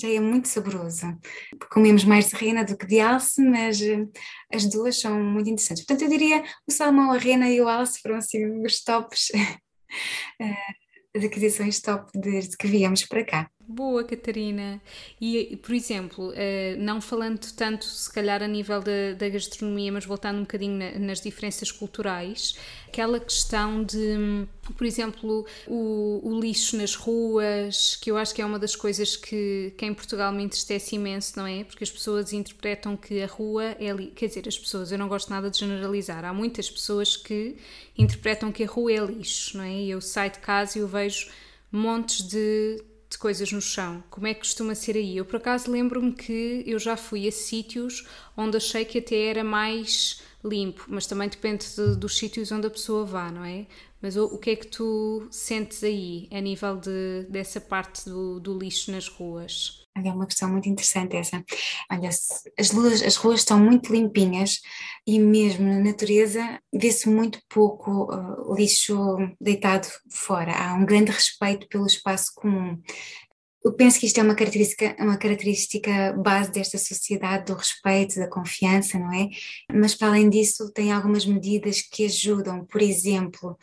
[0.00, 1.06] já é muito saboroso.
[1.70, 4.10] Comemos mais de rena do que de alce, mas uh,
[4.52, 5.84] as duas são muito interessantes.
[5.84, 9.30] Portanto, eu diria o salmão, a rena e o alce foram assim os tops.
[9.30, 10.78] uh,
[11.16, 13.50] as aquisições top desde que viemos para cá.
[13.70, 14.80] Boa, Catarina.
[15.20, 20.06] E, por exemplo, eh, não falando tanto, se calhar, a nível da, da gastronomia, mas
[20.06, 26.94] voltando um bocadinho nas diferenças culturais, aquela questão de, por exemplo, o, o, lixo nas
[26.94, 30.96] ruas, que eu acho que é uma das coisas que, que em Portugal me entristece
[30.96, 31.62] imenso, não é?
[31.62, 33.92] Porque as pessoas interpretam que a rua é.
[33.92, 34.06] Li...
[34.16, 37.56] Quer dizer, as pessoas, eu não gosto nada de generalizar, há muitas pessoas que
[37.98, 39.74] interpretam que a rua é lixo, não é?
[39.74, 41.28] E eu saio de casa e eu vejo
[41.70, 44.02] montes de de coisas no chão.
[44.10, 45.16] Como é que costuma ser aí?
[45.16, 49.44] Eu por acaso lembro-me que eu já fui a sítios onde achei que até era
[49.44, 53.66] mais limpo, mas também depende de, dos sítios onde a pessoa vá, não é?
[54.00, 58.38] Mas o, o, que é que tu sentes aí a nível de, dessa parte do,
[58.38, 59.86] do lixo nas ruas?
[59.96, 61.44] É uma questão muito interessante essa.
[61.90, 64.60] Olha, as ruas, as ruas estão muito limpinhas
[65.06, 70.52] e mesmo na natureza vê-se muito pouco uh, lixo deitado fora.
[70.52, 72.80] Há um grande respeito pelo espaço comum.
[73.64, 78.28] Eu penso que isto é uma característica, uma característica base desta sociedade, do respeito, da
[78.28, 79.28] confiança, não é?
[79.72, 83.58] Mas para além disso, tem algumas medidas que ajudam, por exemplo,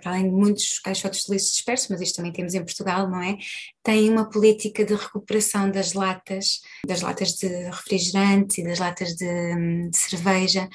[0.00, 3.20] para além de muitos caixotes de lixo dispersos, mas isto também temos em Portugal, não
[3.20, 3.36] é?
[3.82, 9.88] Tem uma política de recuperação das latas, das latas de refrigerante e das latas de,
[9.90, 10.68] de cerveja,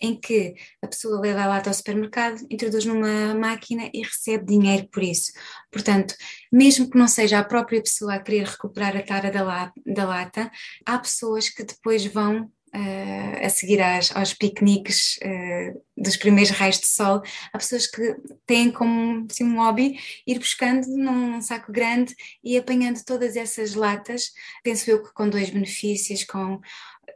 [0.00, 4.88] em que a pessoa leva a lata ao supermercado, introduz numa máquina e recebe dinheiro
[4.88, 5.32] por isso.
[5.70, 6.14] Portanto,
[6.52, 10.04] mesmo que não seja a própria pessoa a querer recuperar a tara da, la da
[10.04, 10.50] lata,
[10.86, 16.78] há pessoas que depois vão Uh, a seguir às, aos piqueniques uh, dos primeiros raios
[16.78, 18.14] de sol, há pessoas que
[18.46, 24.32] têm como assim, um hobby ir buscando num saco grande e apanhando todas essas latas,
[24.62, 26.60] penso eu que com dois benefícios, com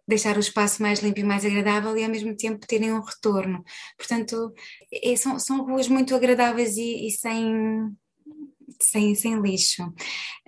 [0.06, 3.64] deixar o espaço mais limpo e mais agradável e ao mesmo tempo terem um retorno.
[3.96, 4.52] Portanto,
[4.92, 7.94] é, são, são ruas muito agradáveis e, e sem,
[8.80, 9.82] sem, sem lixo.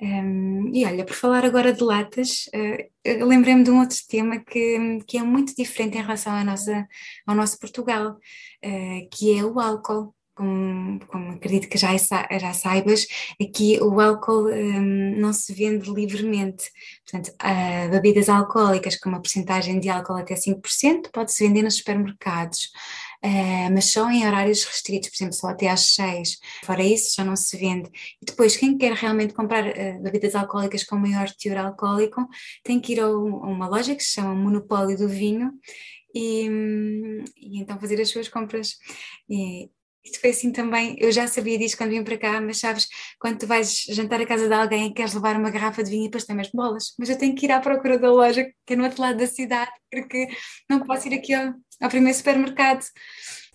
[0.00, 5.00] Um, e olha, por falar agora de latas, uh, lembrei-me de um outro tema que,
[5.07, 6.87] que é muito diferente em relação à nossa,
[7.27, 13.07] ao nosso Portugal, uh, que é o álcool como, como acredito que já, já saibas,
[13.40, 16.70] aqui o álcool um, não se vende livremente.
[17.05, 22.70] Portanto, uh, bebidas alcoólicas com uma porcentagem de álcool até 5% pode-se vender nos supermercados.
[23.24, 26.38] Uh, mas só em horários restritos, por exemplo, só até às 6.
[26.62, 27.88] Fora isso, já não se vende.
[28.20, 32.28] E depois, quem quer realmente comprar uh, bebidas alcoólicas com maior teor alcoólico,
[32.62, 35.52] tem que ir a, uma loja que se chama Monopólio do Vinho
[36.14, 36.46] e,
[37.37, 38.76] e, então fazer as suas compras.
[39.28, 39.70] E,
[40.04, 42.87] isto foi assim também, eu já sabia disso quando vim para cá, mas sabes,
[43.18, 46.02] quando tu vais jantar à casa de alguém e queres levar uma garrafa de vinho
[46.04, 48.76] e depois tens bolas, mas eu tenho que ir à procura da loja que é
[48.76, 50.28] no outro lado da cidade, porque
[50.68, 52.84] não posso ir aqui ao, ao primeiro supermercado.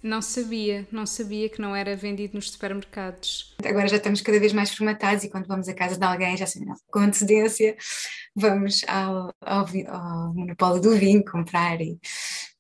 [0.02, 3.54] Não sabia, não sabia que não era vendido nos supermercados.
[3.64, 6.46] Agora já estamos cada vez mais formatados e quando vamos à casa de alguém, já
[6.66, 7.76] não, com antecedência,
[8.34, 12.00] vamos ao, ao, ao monopólio do vinho comprar e,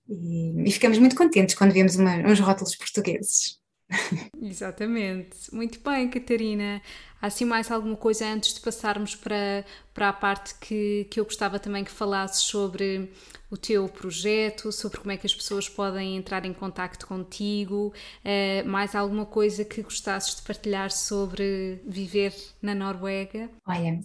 [0.10, 3.58] e, e, ficamos muito contentes quando vemos uma, uns rótulos portugueses.
[4.42, 5.54] Exatamente.
[5.54, 6.82] Muito bem, Catarina.
[7.22, 11.26] Há assim mais alguma coisa antes de passarmos para, para a parte que, que eu
[11.26, 13.12] gostava também que falasses sobre
[13.52, 18.68] o teu projeto, sobre como é que as pessoas podem entrar em contacto contigo, uh,
[18.68, 23.50] mais alguma coisa que gostasses de partilhar sobre viver na Noruega?
[23.68, 24.00] Olha,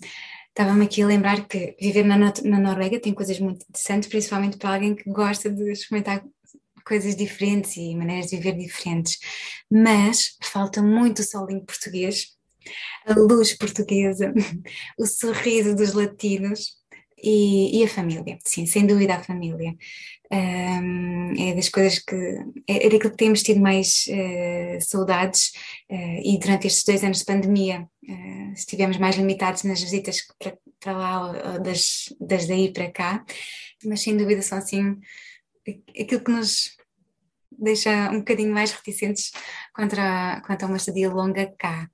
[0.48, 4.74] estava-me aqui a lembrar que viver na, na Noruega tem coisas muito interessantes, principalmente para
[4.74, 6.24] alguém que gosta de experimentar
[6.84, 9.18] coisas diferentes e maneiras de viver diferentes,
[9.70, 12.34] mas falta muito o solinho português,
[13.06, 14.32] a luz portuguesa,
[14.98, 16.76] o sorriso dos latinos
[17.22, 19.74] e, e, a família, sim, sem dúvida a família.
[20.30, 22.14] Um, é das coisas que.
[22.68, 25.52] É, é daquilo que temos tido mais uh, saudades
[25.90, 30.58] uh, e durante estes dois anos de pandemia uh, estivemos mais limitados nas visitas para,
[30.80, 33.24] para lá, das, das daí para cá,
[33.84, 34.98] mas sem dúvida são assim
[35.98, 36.76] aquilo que nos
[37.58, 39.32] deixa um bocadinho mais reticentes
[39.72, 41.88] contra, quanto a uma estadia longa cá.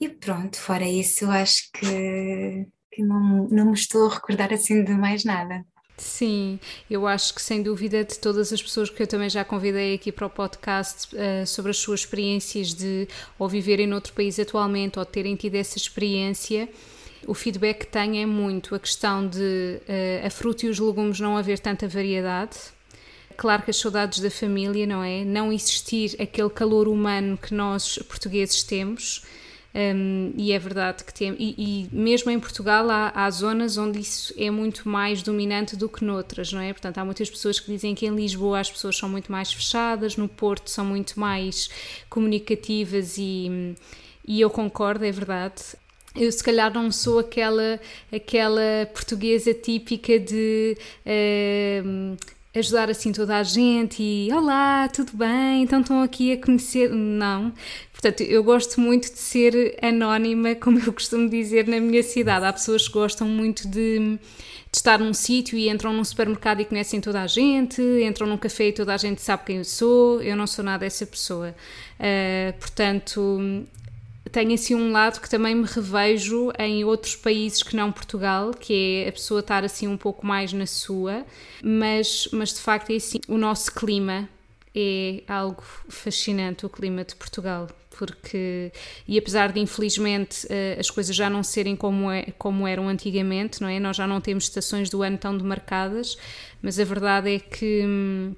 [0.00, 4.84] E pronto, fora isso, eu acho que, que não, não me estou a recordar assim
[4.84, 5.64] de mais nada.
[5.96, 9.94] Sim, eu acho que sem dúvida de todas as pessoas que eu também já convidei
[9.94, 14.96] aqui para o podcast uh, sobre as suas experiências de ou viverem noutro país atualmente
[14.96, 16.68] ou terem tido essa experiência,
[17.26, 21.18] o feedback que tenho é muito a questão de uh, a fruta e os legumes
[21.18, 22.56] não haver tanta variedade.
[23.36, 25.24] Claro que as saudades da família, não é?
[25.24, 29.24] Não existir aquele calor humano que nós portugueses temos
[29.74, 34.00] um, e é verdade que tem, e, e mesmo em Portugal há, há, zonas onde
[34.00, 36.72] isso é muito mais dominante do que noutras, não é?
[36.72, 40.16] Portanto, há muitas pessoas que dizem que em Lisboa as pessoas são muito mais fechadas,
[40.16, 41.68] no Porto são muito mais
[42.08, 43.74] comunicativas e,
[44.26, 45.62] e eu concordo, é verdade.
[46.16, 47.78] Eu se calhar não sou aquela,
[48.10, 50.76] aquela portuguesa típica de
[51.06, 52.16] uh,
[52.54, 55.62] ajudar assim toda a gente e olá, tudo bem?
[55.62, 56.90] Então estão aqui a conhecer.
[56.90, 57.52] Não.
[57.92, 62.44] Portanto, eu gosto muito de ser anónima, como eu costumo dizer na minha cidade.
[62.44, 64.18] Há pessoas que gostam muito de, de
[64.72, 68.68] estar num sítio e entram num supermercado e conhecem toda a gente, entram num café
[68.68, 70.22] e toda a gente sabe quem eu sou.
[70.22, 71.54] Eu não sou nada essa pessoa.
[71.98, 73.66] Uh, portanto,
[74.30, 79.04] tenho assim um lado que também me revejo em outros países que não Portugal, que
[79.04, 81.24] é a pessoa estar assim um pouco mais na sua,
[81.62, 84.28] mas, mas de facto é assim, o nosso clima
[84.74, 88.72] é algo fascinante, o clima de Portugal, porque,
[89.06, 93.60] e apesar de infelizmente eh, as coisas já não serem como, é, como eram antigamente,
[93.60, 93.80] não é?
[93.80, 96.16] Nós já não temos estações do ano tão demarcadas,
[96.62, 98.34] mas a verdade é que hum,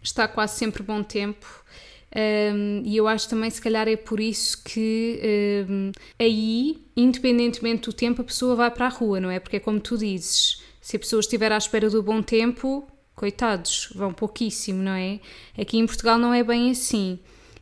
[0.00, 1.64] está quase sempre bom tempo
[2.14, 7.92] um, e eu acho também, se calhar, é por isso que um, aí, independentemente do
[7.92, 9.40] tempo, a pessoa vai para a rua, não é?
[9.40, 13.88] Porque é como tu dizes: se a pessoa estiver à espera do bom tempo, coitados,
[13.94, 15.18] vão pouquíssimo, não é?
[15.58, 17.18] Aqui em Portugal não é bem assim.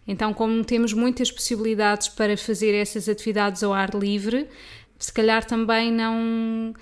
[0.06, 4.48] Então, como temos muitas possibilidades para fazer essas atividades ao ar livre,
[4.98, 6.74] se calhar também não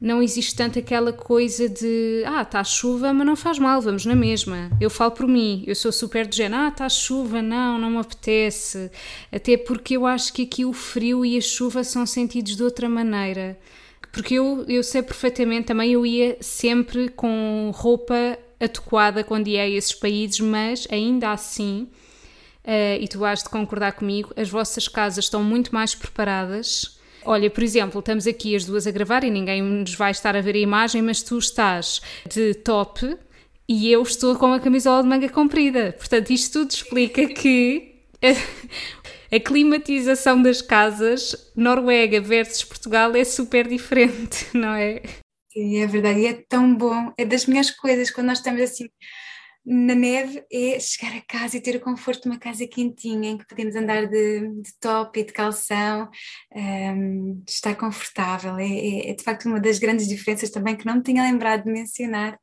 [0.00, 4.14] não existe tanto aquela coisa de ah, está chuva, mas não faz mal, vamos na
[4.14, 4.70] mesma.
[4.78, 7.98] Eu falo por mim, eu sou super de género, ah, está chuva, não, não me
[7.98, 8.90] apetece.
[9.32, 12.88] Até porque eu acho que aqui o frio e a chuva são sentidos de outra
[12.88, 13.58] maneira.
[14.12, 19.68] Porque eu, eu sei perfeitamente, também eu ia sempre com roupa adequada quando ia a
[19.68, 21.88] esses países, mas ainda assim,
[22.64, 26.95] uh, e tu has de concordar comigo, as vossas casas estão muito mais preparadas
[27.26, 30.40] Olha, por exemplo, estamos aqui as duas a gravar e ninguém nos vai estar a
[30.40, 32.00] ver a imagem, mas tu estás
[32.32, 33.18] de top
[33.68, 35.92] e eu estou com a camisola de manga comprida.
[35.98, 43.66] Portanto, isto tudo explica que a, a climatização das casas Noruega versus Portugal é super
[43.66, 45.02] diferente, não é?
[45.52, 47.12] Sim, é verdade, e é tão bom.
[47.18, 48.88] É das minhas coisas quando nós estamos assim
[49.66, 53.38] na neve é chegar a casa e ter o conforto de uma casa quentinha em
[53.38, 56.08] que podemos andar de, de top e de calção,
[56.54, 58.56] um, estar confortável.
[58.58, 61.64] É, é, é, de facto uma das grandes diferenças também que não me tinha lembrado
[61.64, 62.38] de mencionar,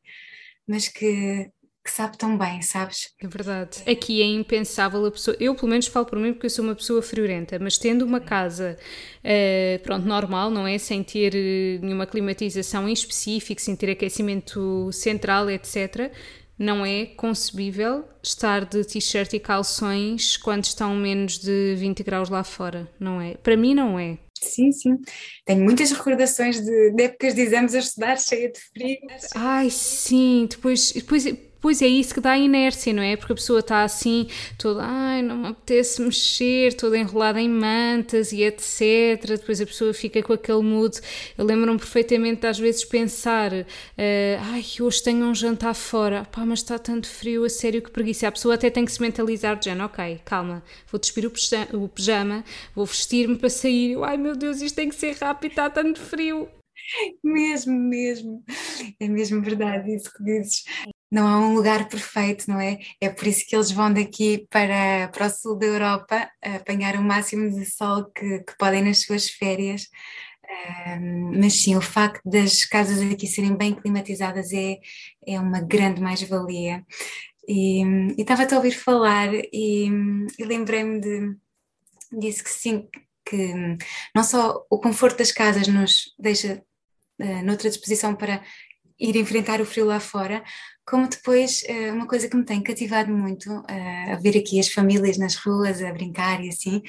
[0.68, 1.50] mas que,
[1.82, 3.14] que sabe tão bem, sabes?
[3.22, 3.90] É verdade.
[3.90, 5.38] Aqui é impensável a pessoa.
[5.40, 8.20] Eu, pelo menos, falo por mim porque eu sou uma pessoa friorenta, mas tendo uma
[8.20, 8.78] casa,
[9.24, 10.78] uh, pronto, normal, não é?
[10.78, 16.12] Sem ter eh, nenhuma climatização em específico, sem ter aquecimento central, etc
[16.58, 22.44] não é concebível estar de t-shirt e calções quando estão menos de 20 graus lá
[22.44, 23.36] fora, não é?
[23.36, 24.18] Para mim não é.
[24.42, 24.98] Sim, sim.
[25.46, 28.98] Tenho muitas recordações de, de épocas de exames a estudar, cheia de frio.
[29.36, 30.48] Ai, sim.
[30.50, 31.26] Depois, depois
[31.64, 33.16] Pois é isso que dá inércia, não é?
[33.16, 38.34] Porque a pessoa está assim, toda, ai, não me apetece mexer, toda enrolada em mantas
[38.34, 39.38] e etc.
[39.40, 41.00] Depois a pessoa fica com aquele mood.
[41.38, 43.66] Eu lembro-me perfeitamente de às vezes pensar, uh,
[44.52, 48.28] ai, hoje tenho um jantar fora, pá, mas está tanto frio, a sério que preguiça.
[48.28, 52.44] A pessoa até tem que se mentalizar, de género, ok, calma, vou despir o pijama,
[52.76, 53.98] vou vestir-me para sair.
[54.04, 56.50] Ai meu Deus, isto tem que ser rápido, está tanto frio.
[57.24, 58.44] Mesmo, mesmo.
[59.00, 60.66] É mesmo verdade isso que dizes
[61.14, 62.80] não há um lugar perfeito, não é?
[63.00, 67.04] É por isso que eles vão daqui para, para o sul da Europa apanhar o
[67.04, 69.90] máximo de sol que, que podem nas suas férias.
[70.98, 74.80] Um, mas sim, o facto das casas aqui serem bem climatizadas é,
[75.28, 76.84] é uma grande mais-valia.
[77.48, 77.84] E,
[78.18, 79.88] estava-te a ouvir falar e,
[80.40, 81.36] e lembrei-me de,
[82.12, 82.88] disso que sim,
[83.24, 83.54] que
[84.16, 86.64] não só o conforto das casas nos deixa
[87.22, 88.44] uh, noutra disposição para
[89.00, 90.44] ir enfrentar o frio lá fora,
[90.86, 95.18] como depois eh, uma coisa que me tem cativado muito a ver aqui as famílias
[95.18, 96.82] nas ruas a brincar e assim,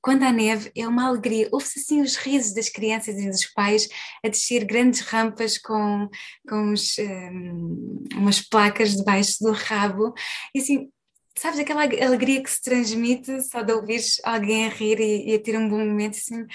[0.00, 3.88] quando há neve é uma alegria, ouve-se assim os risos das crianças e dos pais
[4.24, 6.08] a descer grandes rampas com,
[6.48, 10.14] com uns, um, umas placas debaixo do rabo,
[10.54, 10.88] e assim,
[11.36, 15.42] sabes aquela alegria que se transmite só de ouvir alguém a rir e, e a
[15.42, 16.46] ter um bom momento, assim,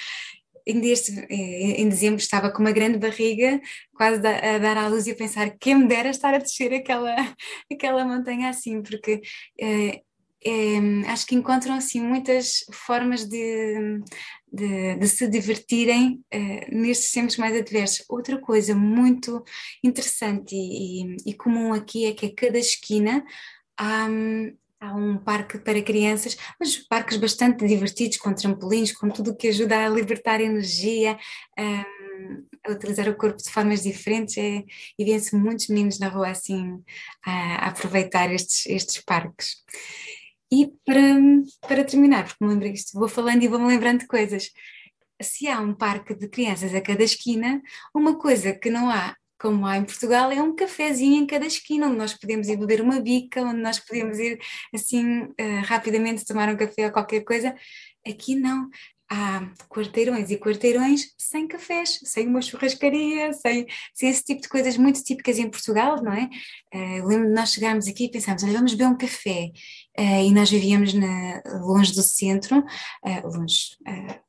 [0.67, 3.61] ainda este, eh, em dezembro estava com uma grande barriga,
[3.95, 7.15] quase a dar à luz e a pensar quem me dera estar a descer aquela,
[7.71, 9.21] aquela montanha assim, porque
[9.59, 10.01] é,
[10.45, 14.01] é, acho que encontram assim muitas formas de,
[14.51, 18.05] de, de se divertirem é, nestes tempos mais adversos.
[18.09, 19.43] Outra coisa muito
[19.83, 23.23] interessante e, e, comum aqui é que a cada esquina
[23.77, 24.07] há,
[24.83, 29.47] há um parque para crianças, mas parques bastante divertidos, com trampolins, com tudo o que
[29.47, 31.17] ajuda a libertar energia,
[31.57, 34.63] um, a utilizar o corpo de formas diferentes, é,
[34.99, 36.83] e vêem-se muitos meninos na rua assim
[37.25, 39.55] a, a aproveitar estes, estes parques.
[40.51, 41.01] E para,
[41.67, 44.51] para terminar, porque me lembrei isto, vou falando e vou-me lembrando de coisas.
[45.21, 47.61] Se há um parque de crianças a cada esquina,
[47.95, 51.87] uma coisa que não há como há em Portugal, é um cafezinho em cada esquina,
[51.87, 54.39] onde nós podemos ir beber uma bica, onde nós podemos ir
[54.73, 57.53] assim uh, rapidamente tomar um café ou qualquer coisa.
[58.07, 58.69] Aqui não.
[59.11, 64.77] Há quarteirões e quarteirões sem cafés, sem uma churrascaria, sem, sem esse tipo de coisas
[64.77, 66.29] muito típicas em Portugal, não é?
[66.73, 69.51] Uh, lembro de nós chegarmos aqui e pensarmos, olha, vamos beber um café.
[69.99, 73.77] Uh, e nós vivíamos na, longe do centro, uh, longe,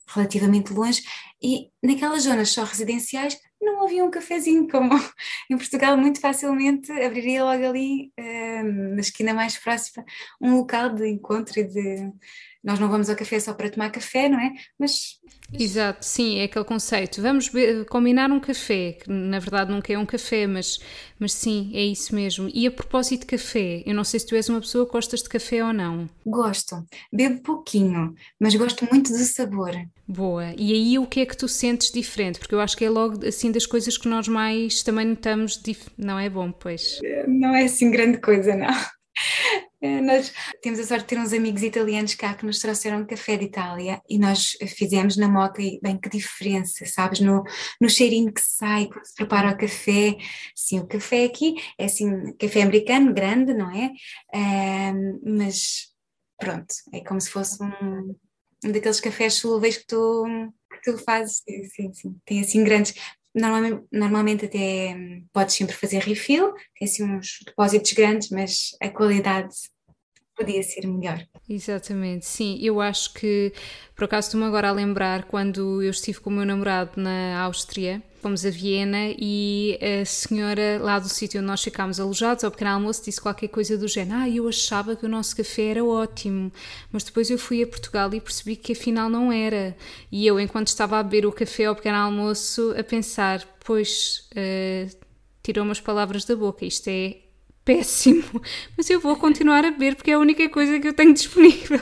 [0.08, 1.04] relativamente longe,
[1.40, 4.90] e naquelas zonas só residenciais não havia um cafezinho, como
[5.50, 10.04] em Portugal muito facilmente abriria logo ali uh, na esquina mais próxima
[10.40, 12.12] um local de encontro e de
[12.64, 14.52] nós não vamos ao café só para tomar café, não é?
[14.78, 15.20] Mas.
[15.52, 17.20] Exato, sim, é aquele conceito.
[17.20, 17.50] Vamos
[17.90, 20.78] combinar um café, que na verdade nunca é um café, mas,
[21.18, 22.50] mas sim, é isso mesmo.
[22.52, 25.22] E a propósito de café, eu não sei se tu és uma pessoa que gostas
[25.22, 26.08] de café ou não.
[26.24, 29.72] Gosto, bebo pouquinho, mas gosto muito do sabor.
[30.08, 32.38] Boa, e aí o que é que tu sentes diferente?
[32.38, 35.86] Porque eu acho que é logo assim das coisas que nós mais também notamos, dif...
[35.98, 36.98] não é bom, pois?
[37.28, 38.74] Não é assim grande coisa, não.
[40.02, 40.32] Nós
[40.62, 44.00] temos a sorte de ter uns amigos italianos cá que nos trouxeram café de Itália
[44.08, 47.20] e nós fizemos na moca e bem que diferença, sabes?
[47.20, 47.44] No,
[47.78, 50.16] no cheirinho que sai quando se prepara o café.
[50.54, 53.90] Sim, o café aqui é assim, café americano, grande, não é?
[55.22, 55.88] mas
[56.38, 58.16] pronto, é como se fosse um,
[58.64, 60.24] um daqueles cafés solúveis que tu,
[60.70, 61.42] que tu fazes.
[61.46, 62.16] Sim, sim, sim.
[62.24, 62.94] Tem assim grandes.
[63.34, 68.88] Normalmente, normalmente até hum, podes sempre fazer refill, tem assim uns depósitos grandes, mas a
[68.88, 69.54] qualidade
[70.36, 71.24] podia ser melhor.
[71.48, 72.58] Exatamente, sim.
[72.60, 73.52] Eu acho que,
[73.94, 78.02] por acaso, estou-me agora a lembrar quando eu estive com o meu namorado na Áustria,
[78.20, 82.70] fomos a Viena e a senhora lá do sítio onde nós ficámos alojados, ao pequeno
[82.70, 86.50] almoço, disse qualquer coisa do género: Ah, eu achava que o nosso café era ótimo,
[86.90, 89.76] mas depois eu fui a Portugal e percebi que afinal não era.
[90.10, 94.96] E eu, enquanto estava a beber o café ao pequeno almoço, a pensar: Pois, uh,
[95.42, 97.23] tirou umas palavras da boca, isto é
[97.64, 98.42] péssimo,
[98.76, 101.80] mas eu vou continuar a beber porque é a única coisa que eu tenho disponível.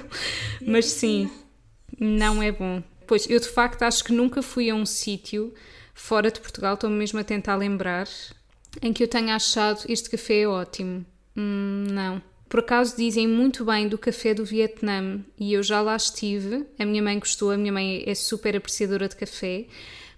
[0.67, 1.31] Mas sim,
[1.99, 2.83] não é bom.
[3.07, 5.53] Pois, eu de facto acho que nunca fui a um sítio
[5.95, 8.09] fora de Portugal, estou-me mesmo a tentar lembrar,
[8.81, 11.05] em que eu tenha achado este café é ótimo.
[11.37, 12.23] Hum, não.
[12.49, 16.67] Por acaso dizem muito bem do café do Vietnã e eu já lá estive.
[16.79, 19.67] A minha mãe gostou, a minha mãe é super apreciadora de café,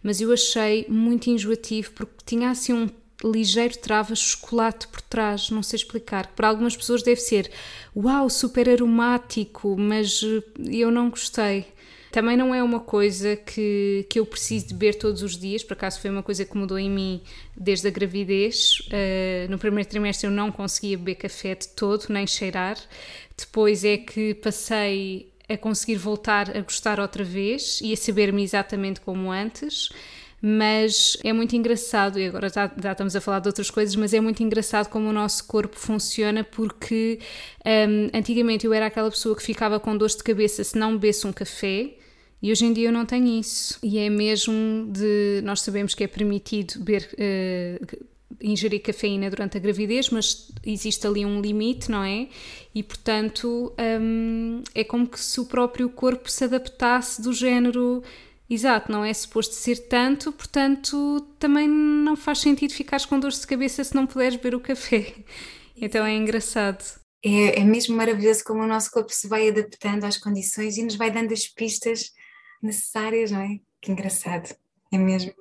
[0.03, 2.89] mas eu achei muito enjoativo porque tinha assim um
[3.23, 6.29] ligeiro trava chocolate por trás, não sei explicar.
[6.29, 7.51] Para algumas pessoas deve ser
[7.95, 11.67] uau, super aromático, mas eh, eu não gostei.
[12.15, 15.73] Também não é uma coisa que, que eu preciso de beber todos os dias, por
[15.73, 17.21] acaso foi uma coisa que mudou em mim
[17.57, 18.79] desde a gravidez.
[18.87, 22.79] Uh, no primeiro trimestre eu não conseguia beber café de todo, nem cheirar.
[23.37, 29.01] Depois é que passei a conseguir voltar a gostar outra vez e a saber-me exatamente
[29.01, 29.89] como antes
[30.47, 34.13] mas é muito engraçado, e agora já, já, estamos a falar de outras coisas, mas
[34.13, 37.19] é muito engraçado como o nosso corpo funciona, porque
[37.65, 41.27] um, antigamente eu era aquela pessoa que ficava com dor de cabeça se não bebesse
[41.27, 41.95] um café.
[42.43, 43.79] E hoje em dia eu não tenho isso.
[43.83, 45.41] E é mesmo de.
[45.45, 48.05] Nós sabemos que é permitido beber, uh,
[48.39, 52.29] ingerir cafeína durante a gravidez, mas existe ali um limite, não é?
[52.75, 58.03] E portanto um, é como que se o próprio corpo se adaptasse do género
[58.49, 63.47] Exato, não é suposto ser tanto, portanto também não faz sentido ficares com dores de
[63.47, 65.15] cabeça se não puderes beber o café.
[65.77, 66.85] Então é engraçado.
[67.25, 70.95] É, é mesmo maravilhoso como o nosso corpo se vai adaptando às condições e nos
[70.95, 72.13] vai dando as pistas
[72.63, 73.59] necessárias, não é?
[73.83, 74.55] Que engraçado.
[74.93, 75.33] É mesmo.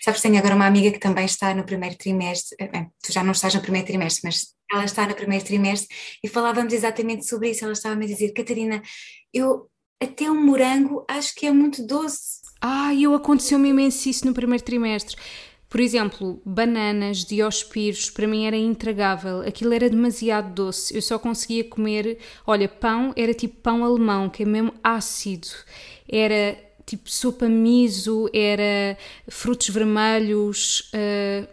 [0.00, 3.22] Sabes, tenho agora uma amiga que também está no primeiro trimestre, eh, bem, tu já
[3.22, 7.50] não estás no primeiro trimestre, mas ela está no primeiro trimestre e falávamos exatamente sobre
[7.50, 7.64] isso.
[7.64, 8.80] Ela estava a dizer, Catarina,
[9.32, 9.68] eu
[10.04, 12.42] até um morango acho que é muito doce.
[12.60, 15.16] Ah, eu aconteceu-me imenso isso no primeiro trimestre.
[15.68, 19.40] Por exemplo, bananas, diospiros, para mim era intragável.
[19.40, 20.94] Aquilo era demasiado doce.
[20.94, 22.18] Eu só conseguia comer.
[22.46, 25.48] Olha, pão era tipo pão alemão, que é mesmo ácido.
[26.08, 28.96] Era tipo sopa miso, era
[29.28, 30.92] frutos vermelhos.
[30.94, 31.48] Uh,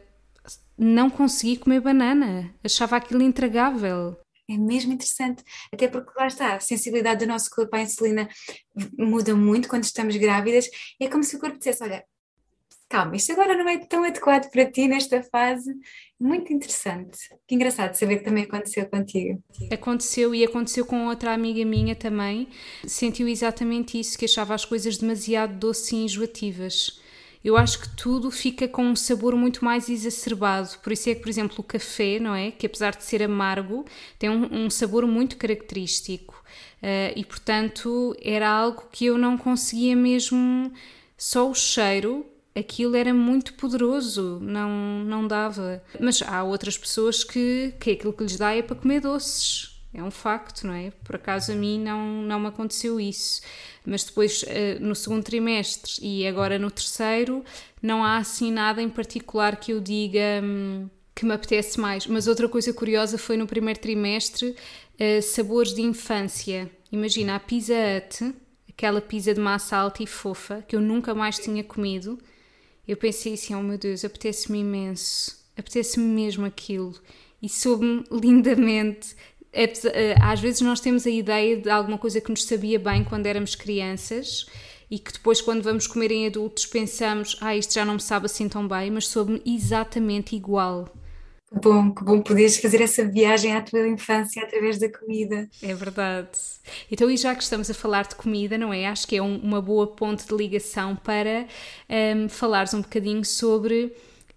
[0.77, 2.53] não consegui comer banana.
[2.63, 4.15] Achava aquilo intragável.
[4.51, 8.27] É mesmo interessante, até porque lá está, a sensibilidade do nosso corpo à insulina
[8.97, 10.69] muda muito quando estamos grávidas.
[10.99, 12.03] É como se o corpo dissesse: Olha,
[12.89, 15.73] calma, isto agora não é tão adequado para ti nesta fase.
[16.19, 17.17] Muito interessante.
[17.47, 19.41] Que engraçado saber que também aconteceu contigo.
[19.71, 22.49] Aconteceu e aconteceu com outra amiga minha também.
[22.85, 26.99] Sentiu exatamente isso, que achava as coisas demasiado doces e enjoativas.
[27.43, 30.77] Eu acho que tudo fica com um sabor muito mais exacerbado.
[30.83, 32.51] Por isso é que, por exemplo, o café, não é?
[32.51, 33.85] Que apesar de ser amargo,
[34.19, 36.43] tem um, um sabor muito característico.
[36.81, 40.71] Uh, e portanto era algo que eu não conseguia mesmo.
[41.17, 42.25] Só o cheiro
[42.55, 45.83] aquilo era muito poderoso, não, não dava.
[45.99, 49.70] Mas há outras pessoas que, que aquilo que lhes dá é para comer doces.
[49.93, 50.91] É um facto, não é?
[51.03, 53.41] Por acaso a mim não, não me aconteceu isso.
[53.85, 57.43] Mas depois, eh, no segundo trimestre e agora no terceiro,
[57.81, 62.07] não há assim nada em particular que eu diga hum, que me apetece mais.
[62.07, 64.55] Mas outra coisa curiosa foi no primeiro trimestre,
[64.97, 66.71] eh, sabores de infância.
[66.91, 68.33] Imagina a Pizza Hut,
[68.69, 72.17] aquela pizza de massa alta e fofa, que eu nunca mais tinha comido
[72.87, 76.93] eu pensei assim, oh meu Deus, apetece-me imenso, apetece-me mesmo aquilo.
[77.41, 79.15] E soube-me lindamente.
[79.53, 83.25] Eh, às vezes nós temos a ideia de alguma coisa que nos sabia bem quando
[83.25, 84.45] éramos crianças
[84.89, 88.25] e que depois, quando vamos comer em adultos, pensamos: ah, isto já não me sabe
[88.25, 90.89] assim tão bem, mas soube-me exatamente igual.
[91.53, 95.49] Que bom, que bom poderes fazer essa viagem à tua infância através da comida.
[95.61, 96.29] É verdade.
[96.89, 98.87] Então, e já que estamos a falar de comida, não é?
[98.87, 101.45] Acho que é um, uma boa ponte de ligação para
[101.89, 103.93] um, falares um bocadinho sobre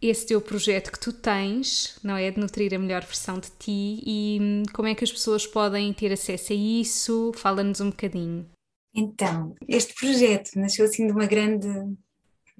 [0.09, 2.31] esse teu projeto que tu tens, não é?
[2.31, 5.93] De nutrir a melhor versão de ti e hum, como é que as pessoas podem
[5.93, 7.33] ter acesso a isso?
[7.37, 8.47] Fala-nos um bocadinho.
[8.95, 11.69] Então, este projeto nasceu assim de uma grande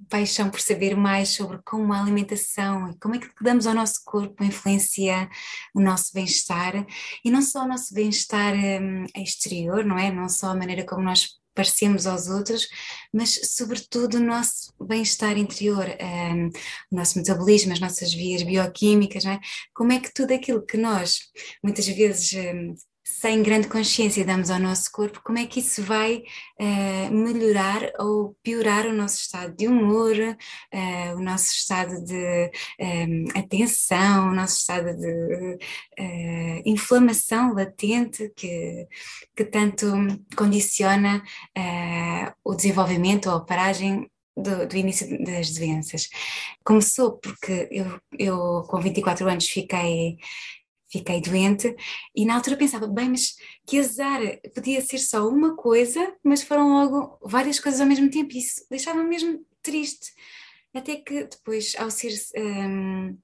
[0.09, 4.03] paixão por saber mais sobre como a alimentação e como é que damos ao nosso
[4.05, 5.29] corpo influencia
[5.75, 6.87] o nosso bem-estar
[7.25, 10.11] e não só o nosso bem-estar um, exterior, não é?
[10.11, 12.69] Não só a maneira como nós parecemos aos outros,
[13.13, 16.49] mas sobretudo o nosso bem-estar interior, um,
[16.91, 19.39] o nosso metabolismo, as nossas vias bioquímicas, é?
[19.73, 21.21] Como é que tudo aquilo que nós
[21.63, 22.75] muitas vezes um,
[23.05, 26.25] sem grande consciência damos ao nosso corpo, como é que isso vai
[26.59, 32.51] uh, melhorar ou piorar o nosso estado de humor, uh, o nosso estado de
[32.81, 35.59] eh, atenção, o nosso estado de
[36.01, 38.87] uh, inflamação latente que,
[39.37, 39.87] que tanto
[40.35, 41.23] condiciona
[42.45, 46.09] o desenvolvimento ou a paragem do, do, início das doenças.
[46.65, 50.19] Começou porque eu, eu com 24 anos fiquei
[50.99, 51.75] fiquei doente
[52.15, 53.35] e na altura pensava, bem, mas
[53.67, 54.21] que azar,
[54.55, 58.65] podia ser só uma coisa, mas foram logo várias coisas ao mesmo tempo e isso
[58.71, 60.13] deixava-me mesmo triste.
[60.73, 63.17] Até que depois, ao ser, um,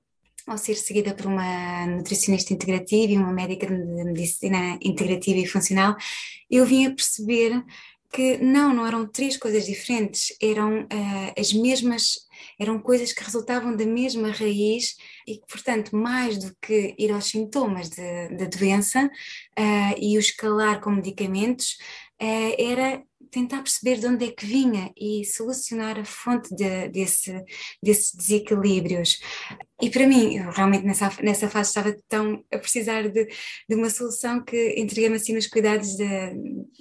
[0.47, 5.97] ao ser seguida por uma nutricionista integrativa e uma médica de medicina integrativa e funcional,
[6.51, 7.65] eu vim a perceber
[8.13, 12.27] que não, não eram três coisas diferentes, eram uh, as mesmas,
[12.59, 17.27] eram coisas que resultavam da mesma raiz e que, portanto, mais do que ir aos
[17.27, 21.79] sintomas da doença uh, e o escalar com medicamentos,
[22.21, 27.33] uh, era tentar perceber de onde é que vinha e solucionar a fonte de, desse,
[27.83, 29.21] desses desequilíbrios.
[29.83, 33.27] E para mim, realmente nessa, nessa fase estava tão a precisar de,
[33.69, 36.07] de uma solução que entreguei-me assim nos cuidados de,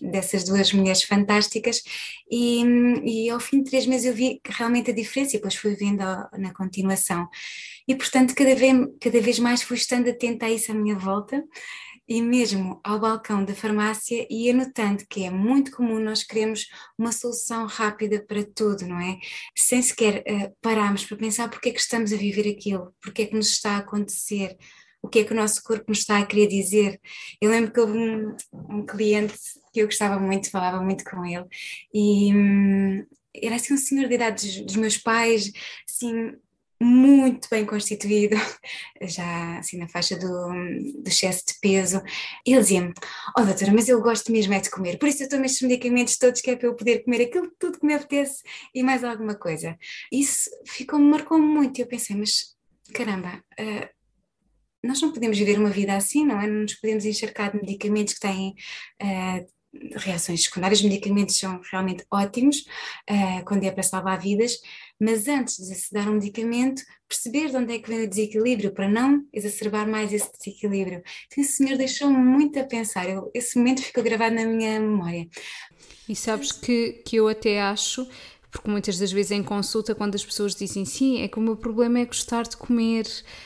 [0.02, 1.82] dessas duas mulheres fantásticas
[2.30, 2.62] e,
[3.06, 6.04] e ao fim de três meses eu vi realmente a diferença e depois fui vendo
[6.38, 7.28] na continuação.
[7.88, 11.44] E portanto cada vez, cada vez mais fui estando atenta a isso à minha volta
[12.10, 17.12] e mesmo ao balcão da farmácia e anotando que é muito comum nós queremos uma
[17.12, 19.20] solução rápida para tudo, não é?
[19.56, 23.26] Sem sequer uh, pararmos para pensar porque é que estamos a viver aquilo, porque é
[23.28, 24.58] que nos está a acontecer,
[25.04, 27.00] o que é que o nosso corpo nos está a querer dizer.
[27.40, 29.36] Eu lembro que houve um, um cliente
[29.72, 31.46] que eu gostava muito, falava muito com ele,
[31.94, 33.06] e hum,
[33.36, 35.52] era assim um senhor de idade dos, dos meus pais,
[35.88, 36.34] assim,
[36.82, 38.36] muito bem constituído,
[39.04, 40.28] já assim na faixa do,
[41.02, 42.02] do excesso de peso.
[42.46, 42.94] Ele dizia-me:
[43.38, 46.18] Oh, doutora, mas eu gosto mesmo é de comer, por isso eu tomo estes medicamentos
[46.18, 48.42] todos que é para eu poder comer aquilo tudo que me apetece
[48.74, 49.78] e mais alguma coisa.
[50.12, 51.80] Isso ficou, marcou-me muito.
[51.80, 52.56] E eu pensei: Mas
[52.94, 53.44] caramba.
[53.60, 54.00] Uh,
[54.82, 56.48] nós não podemos viver uma vida assim, não é?
[56.48, 58.56] Não nos podemos encharcar de medicamentos que têm
[59.02, 59.46] uh,
[59.98, 60.80] reações secundárias.
[60.80, 62.66] Os medicamentos são realmente ótimos
[63.10, 64.60] uh, quando é para salvar vidas,
[65.00, 68.74] mas antes de se dar um medicamento, perceber de onde é que vem o desequilíbrio
[68.74, 71.02] para não exacerbar mais esse desequilíbrio.
[71.28, 75.28] Então, senhor deixou-me muito a pensar, eu, esse momento ficou gravado na minha memória.
[76.08, 78.08] E sabes que, que eu até acho
[78.52, 81.56] porque muitas das vezes em consulta, quando as pessoas dizem sim, é que o meu
[81.56, 83.06] problema é gostar de comer.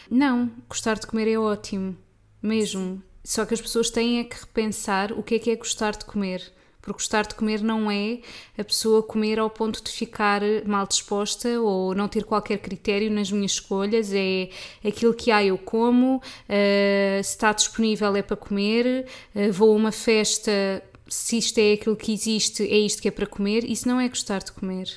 [0.09, 1.97] Não, gostar de comer é ótimo,
[2.41, 3.03] mesmo.
[3.23, 6.05] Só que as pessoas têm é que repensar o que é que é gostar de
[6.05, 6.51] comer.
[6.81, 8.19] Porque gostar de comer não é
[8.57, 13.31] a pessoa comer ao ponto de ficar mal disposta ou não ter qualquer critério nas
[13.31, 14.11] minhas escolhas.
[14.13, 14.49] É
[14.85, 19.75] aquilo que há, eu como, uh, se está disponível é para comer, uh, vou a
[19.77, 23.63] uma festa, se isto é aquilo que existe, é isto que é para comer.
[23.63, 24.89] Isso não é gostar de comer.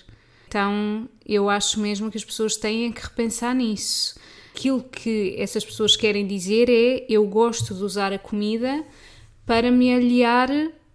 [0.48, 4.16] Então eu acho mesmo que as pessoas têm que repensar nisso
[4.56, 8.82] aquilo que essas pessoas querem dizer é eu gosto de usar a comida
[9.44, 10.48] para me aliar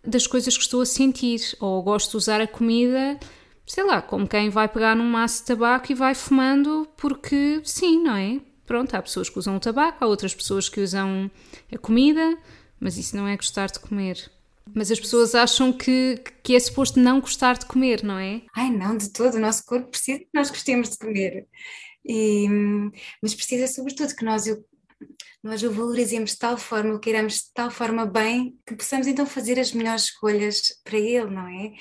[0.03, 3.20] das coisas que estou a sentir, ou gosto de usar a comida,
[3.68, 8.01] sei lá, como quem vai pegar num maço de tabaco e vai fumando porque sim,
[8.03, 8.41] não é?
[8.66, 11.30] Pronto, há pessoas que usam o tabaco, há outras pessoas que usam
[11.72, 12.36] a comida,
[12.80, 14.32] mas isso não é gostar de comer.
[14.74, 18.41] Mas as pessoas acham que, que é suposto não gostar de comer, não é?
[18.55, 19.36] Ai, não, de todo.
[19.36, 21.47] O nosso corpo precisa que nós gostemos de comer.
[22.06, 22.47] E,
[23.22, 24.64] mas precisa, sobretudo, que nós, eu,
[25.43, 29.26] nós o valorizemos de tal forma, o queiramos de tal forma bem, que possamos então
[29.26, 31.74] fazer as melhores escolhas para ele, não é?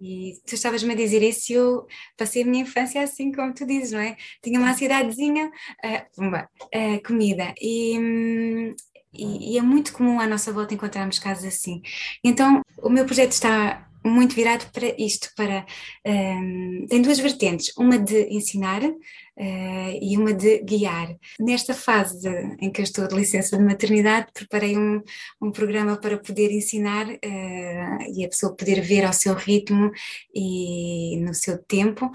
[0.00, 1.86] E tu estavas-me a dizer isso e eu
[2.16, 4.16] passei a minha infância assim como tu dizes, não é?
[4.42, 5.50] Tinha uma ansiedadezinha,
[5.84, 7.54] uh, uh, comida.
[7.60, 8.74] E,
[9.12, 11.80] e, e, é muito comum à nossa volta encontrarmos casos assim.
[12.22, 15.66] Então, o meu projeto está muito virado para isto, para
[16.06, 21.14] um, tem duas vertentes, uma de ensinar uh, e uma de guiar.
[21.38, 25.02] Nesta fase de, em que eu estou de licença de maternidade, preparei um,
[25.40, 29.90] um programa para poder ensinar uh, e a pessoa poder ver ao seu ritmo
[30.34, 32.10] e no seu tempo,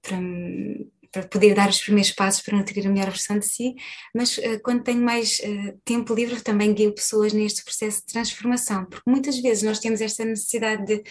[0.00, 0.18] para,
[1.12, 3.74] para poder dar os primeiros passos para nutrir a melhor versão de si,
[4.14, 8.86] mas uh, quando tenho mais uh, tempo livre também guio pessoas neste processo de transformação,
[8.86, 11.02] porque muitas vezes nós temos esta necessidade de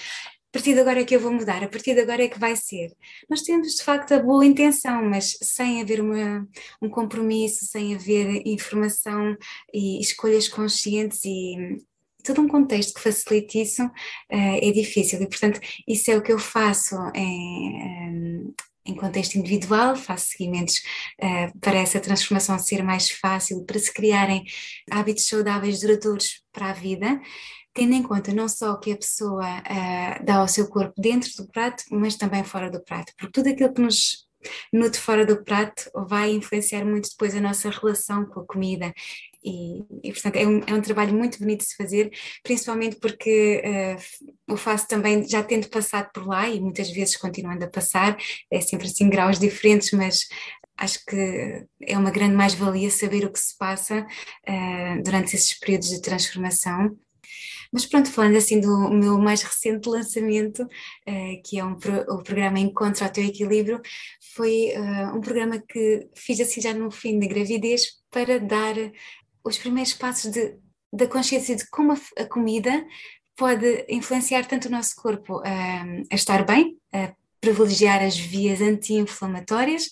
[0.51, 2.37] a partir de agora é que eu vou mudar, a partir de agora é que
[2.37, 2.93] vai ser.
[3.29, 6.45] Nós temos de facto a boa intenção, mas sem haver uma,
[6.81, 9.37] um compromisso, sem haver informação
[9.73, 11.77] e escolhas conscientes e
[12.21, 13.89] todo um contexto que facilite isso uh,
[14.29, 18.53] é difícil e portanto isso é o que eu faço em,
[18.85, 20.81] em contexto individual, faço seguimentos
[21.21, 24.43] uh, para essa transformação ser mais fácil, para se criarem
[24.89, 27.19] hábitos saudáveis duradouros para a vida,
[27.73, 31.29] tendo em conta não só o que a pessoa uh, dá ao seu corpo dentro
[31.37, 34.30] do prato, mas também fora do prato, porque tudo aquilo que nos
[34.71, 38.93] nutre fora do prato vai influenciar muito depois a nossa relação com a comida.
[39.43, 42.11] E, e portanto é um, é um, trabalho muito bonito de se fazer,
[42.43, 47.65] principalmente porque uh, eu faço também, já tendo passado por lá e muitas vezes continuando
[47.65, 48.15] a passar,
[48.51, 50.27] é sempre assim graus diferentes, mas
[50.77, 54.05] acho que é uma grande mais-valia saber o que se passa
[54.47, 56.95] uh, durante esses períodos de transformação
[57.71, 62.23] mas pronto, falando assim do meu mais recente lançamento, uh, que é um pro, o
[62.23, 63.81] programa Encontra o Teu Equilíbrio,
[64.35, 68.75] foi uh, um programa que fiz assim já no fim da gravidez para dar
[69.43, 70.55] os primeiros passos de,
[70.91, 72.85] da consciência de como a, a comida
[73.35, 75.43] pode influenciar tanto o nosso corpo uh,
[76.11, 79.89] a estar bem, a privilegiar as vias anti-inflamatórias,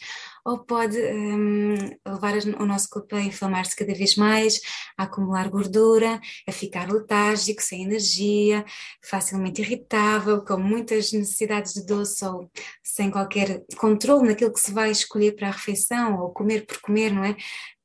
[0.50, 1.76] ou pode um,
[2.08, 4.60] levar o nosso corpo a inflamar-se cada vez mais,
[4.98, 8.66] a acumular gordura, a ficar letárgico, sem energia,
[9.04, 12.50] facilmente irritável, com muitas necessidades de doce ou
[12.84, 17.14] sem qualquer controle naquilo que se vai escolher para a refeição ou comer por comer,
[17.14, 17.36] não é?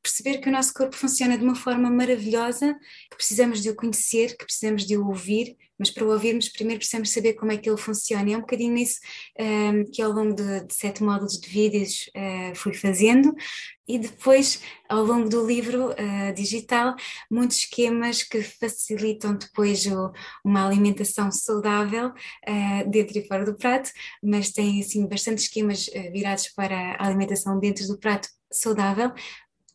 [0.04, 2.74] Perceber que o nosso corpo funciona de uma forma maravilhosa,
[3.10, 6.78] que precisamos de o conhecer, que precisamos de o ouvir, mas para o ouvirmos primeiro
[6.78, 8.30] precisamos saber como é que ele funciona.
[8.30, 9.00] É um bocadinho nisso
[9.40, 13.34] um, que ao longo de, de, sete módulos de vídeos uh, fui fazendo
[13.88, 16.94] e depois ao longo do livro uh, digital
[17.30, 20.12] muitos esquemas que facilitam depois o,
[20.44, 23.90] uma alimentação saudável uh, dentro e fora do prato,
[24.22, 29.12] mas tem assim bastante esquemas virados para a alimentação dentro do prato saudável,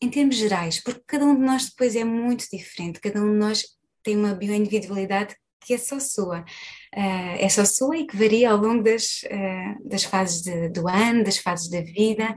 [0.00, 3.38] em termos gerais, porque cada um de nós depois é muito diferente, cada um de
[3.38, 3.64] nós
[4.02, 6.40] tem uma bioindividualidade que é só sua.
[6.96, 10.88] Uh, é só sua e que varia ao longo das, uh, das fases de, do
[10.88, 12.36] ano, das fases da vida.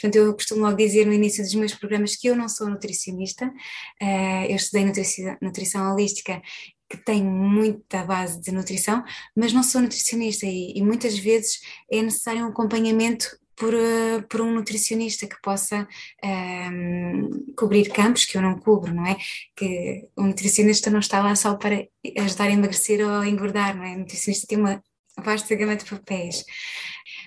[0.00, 3.46] Portanto, eu costumo logo dizer no início dos meus programas que eu não sou nutricionista,
[3.46, 6.42] uh, eu estudei nutrição, nutrição holística
[6.88, 9.02] que tem muita base de nutrição,
[9.34, 11.60] mas não sou nutricionista e, e muitas vezes
[11.90, 13.30] é necessário um acompanhamento
[13.62, 15.86] por, uh, por um nutricionista que possa
[16.24, 19.16] um, ehm, cobrir campos que eu não cubro, não é?
[19.54, 21.86] Que o nutricionista não está lá só para
[22.18, 23.94] ajudar a emagrecer ou a engordar, não é?
[23.94, 24.82] O nutricionista tem uma
[25.16, 26.44] vasta gama de papéis.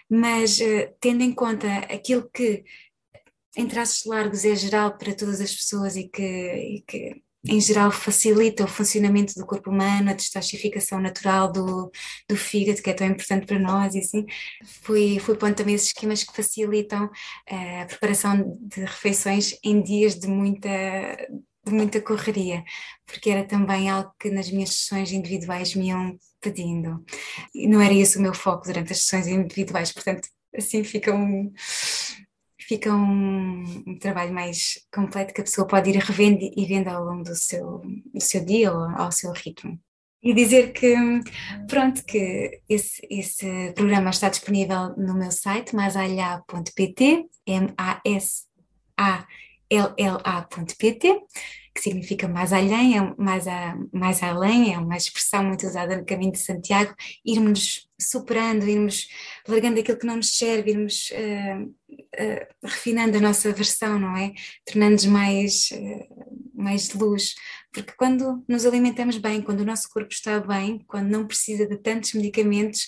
[0.10, 2.66] Mas uh, tendo em conta aquilo que
[3.56, 7.91] em traços largos é geral para todas as pessoas e que, e que em geral
[7.91, 11.91] facilita o funcionamento do corpo humano, a detoxificação natural do,
[12.28, 14.26] do fígado, que é tão importante para nós, e assim,
[14.82, 20.16] fui, fui pondo também esses esquemas que facilitam uh, a preparação de refeições em dias
[20.16, 20.70] de muita,
[21.66, 22.64] de muita correria,
[23.06, 27.04] porque era também algo que nas minhas sessões individuais me iam pedindo.
[27.54, 31.52] E não era esse o meu foco durante as sessões individuais, portanto, assim fica um
[32.68, 37.03] fica um, um, trabalho mais completo que a pessoa pode ir revendo e vendo ao
[37.03, 37.82] longo do seu,
[38.13, 39.80] do seu dia ou ao seu ritmo.
[40.24, 40.95] E dizer que,
[41.68, 48.41] pronto, que esse, esse programa está disponível no meu site, masalha.pt, M-A-S-A-L-L-A.pt,
[51.76, 56.06] que significa mais além, é mais, a, mais além, é uma expressão muito usada no
[56.06, 56.96] caminho de Santiago,
[57.26, 59.10] irmos superando, irmos
[59.46, 64.34] largando aquilo que não nos serve, irmos uh, uh, refinando a nossa versão, não é?
[64.66, 67.36] Tornando-nos mais, uh, mais de luz.
[67.74, 71.76] Porque quando nos alimentamos bem, quando o nosso corpo está bem, quando não precisa de
[71.76, 72.88] tantos medicamentos,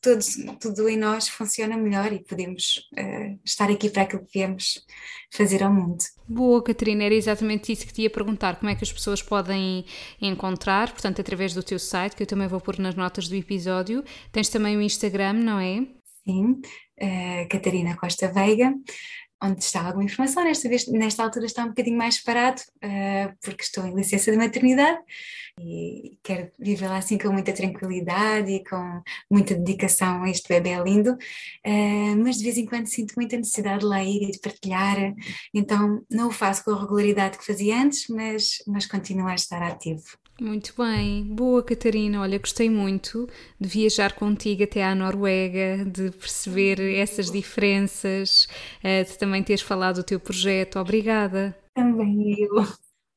[0.00, 4.84] tudo, tudo em nós funciona melhor e podemos uh, estar aqui para aquilo que viemos
[5.32, 5.98] fazer ao mundo.
[6.28, 9.84] Boa, Catarina, era exatamente isso que te ia perguntar: como é que as pessoas podem
[10.20, 14.04] encontrar, portanto, através do teu site, que eu também vou pôr nas notas do episódio.
[14.32, 15.86] Tens também o Instagram, não é?
[16.24, 16.60] Sim,
[17.00, 18.72] uh, Catarina Costa Veiga
[19.42, 20.44] onde está alguma informação.
[20.44, 24.36] Nesta, vez, nesta altura está um bocadinho mais parado, uh, porque estou em licença de
[24.36, 24.98] maternidade
[25.60, 30.76] e quero viver lá assim com muita tranquilidade e com muita dedicação a este bebê
[30.82, 34.40] lindo, uh, mas de vez em quando sinto muita necessidade de lá ir e de
[34.40, 35.14] partilhar,
[35.54, 39.62] então não o faço com a regularidade que fazia antes, mas, mas continuo a estar
[39.62, 40.04] ativo.
[40.40, 42.20] Muito bem, boa Catarina.
[42.20, 43.28] Olha, gostei muito
[43.60, 48.46] de viajar contigo até à Noruega, de perceber essas diferenças,
[48.82, 50.78] eh, de também teres falado do teu projeto.
[50.78, 51.58] Obrigada.
[51.74, 52.64] Também eu.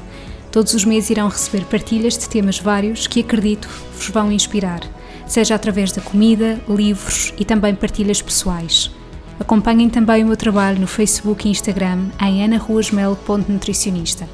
[0.52, 4.82] Todos os meses irão receber partilhas de temas vários que acredito vos vão inspirar,
[5.26, 8.92] seja através da comida, livros e também partilhas pessoais.
[9.40, 14.28] Acompanhem também o meu trabalho no Facebook e Instagram em anaruasmel.nutricionista.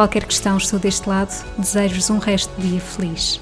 [0.00, 1.30] Qualquer questão, estou deste lado.
[1.58, 3.38] Desejo-vos um resto de dia feliz.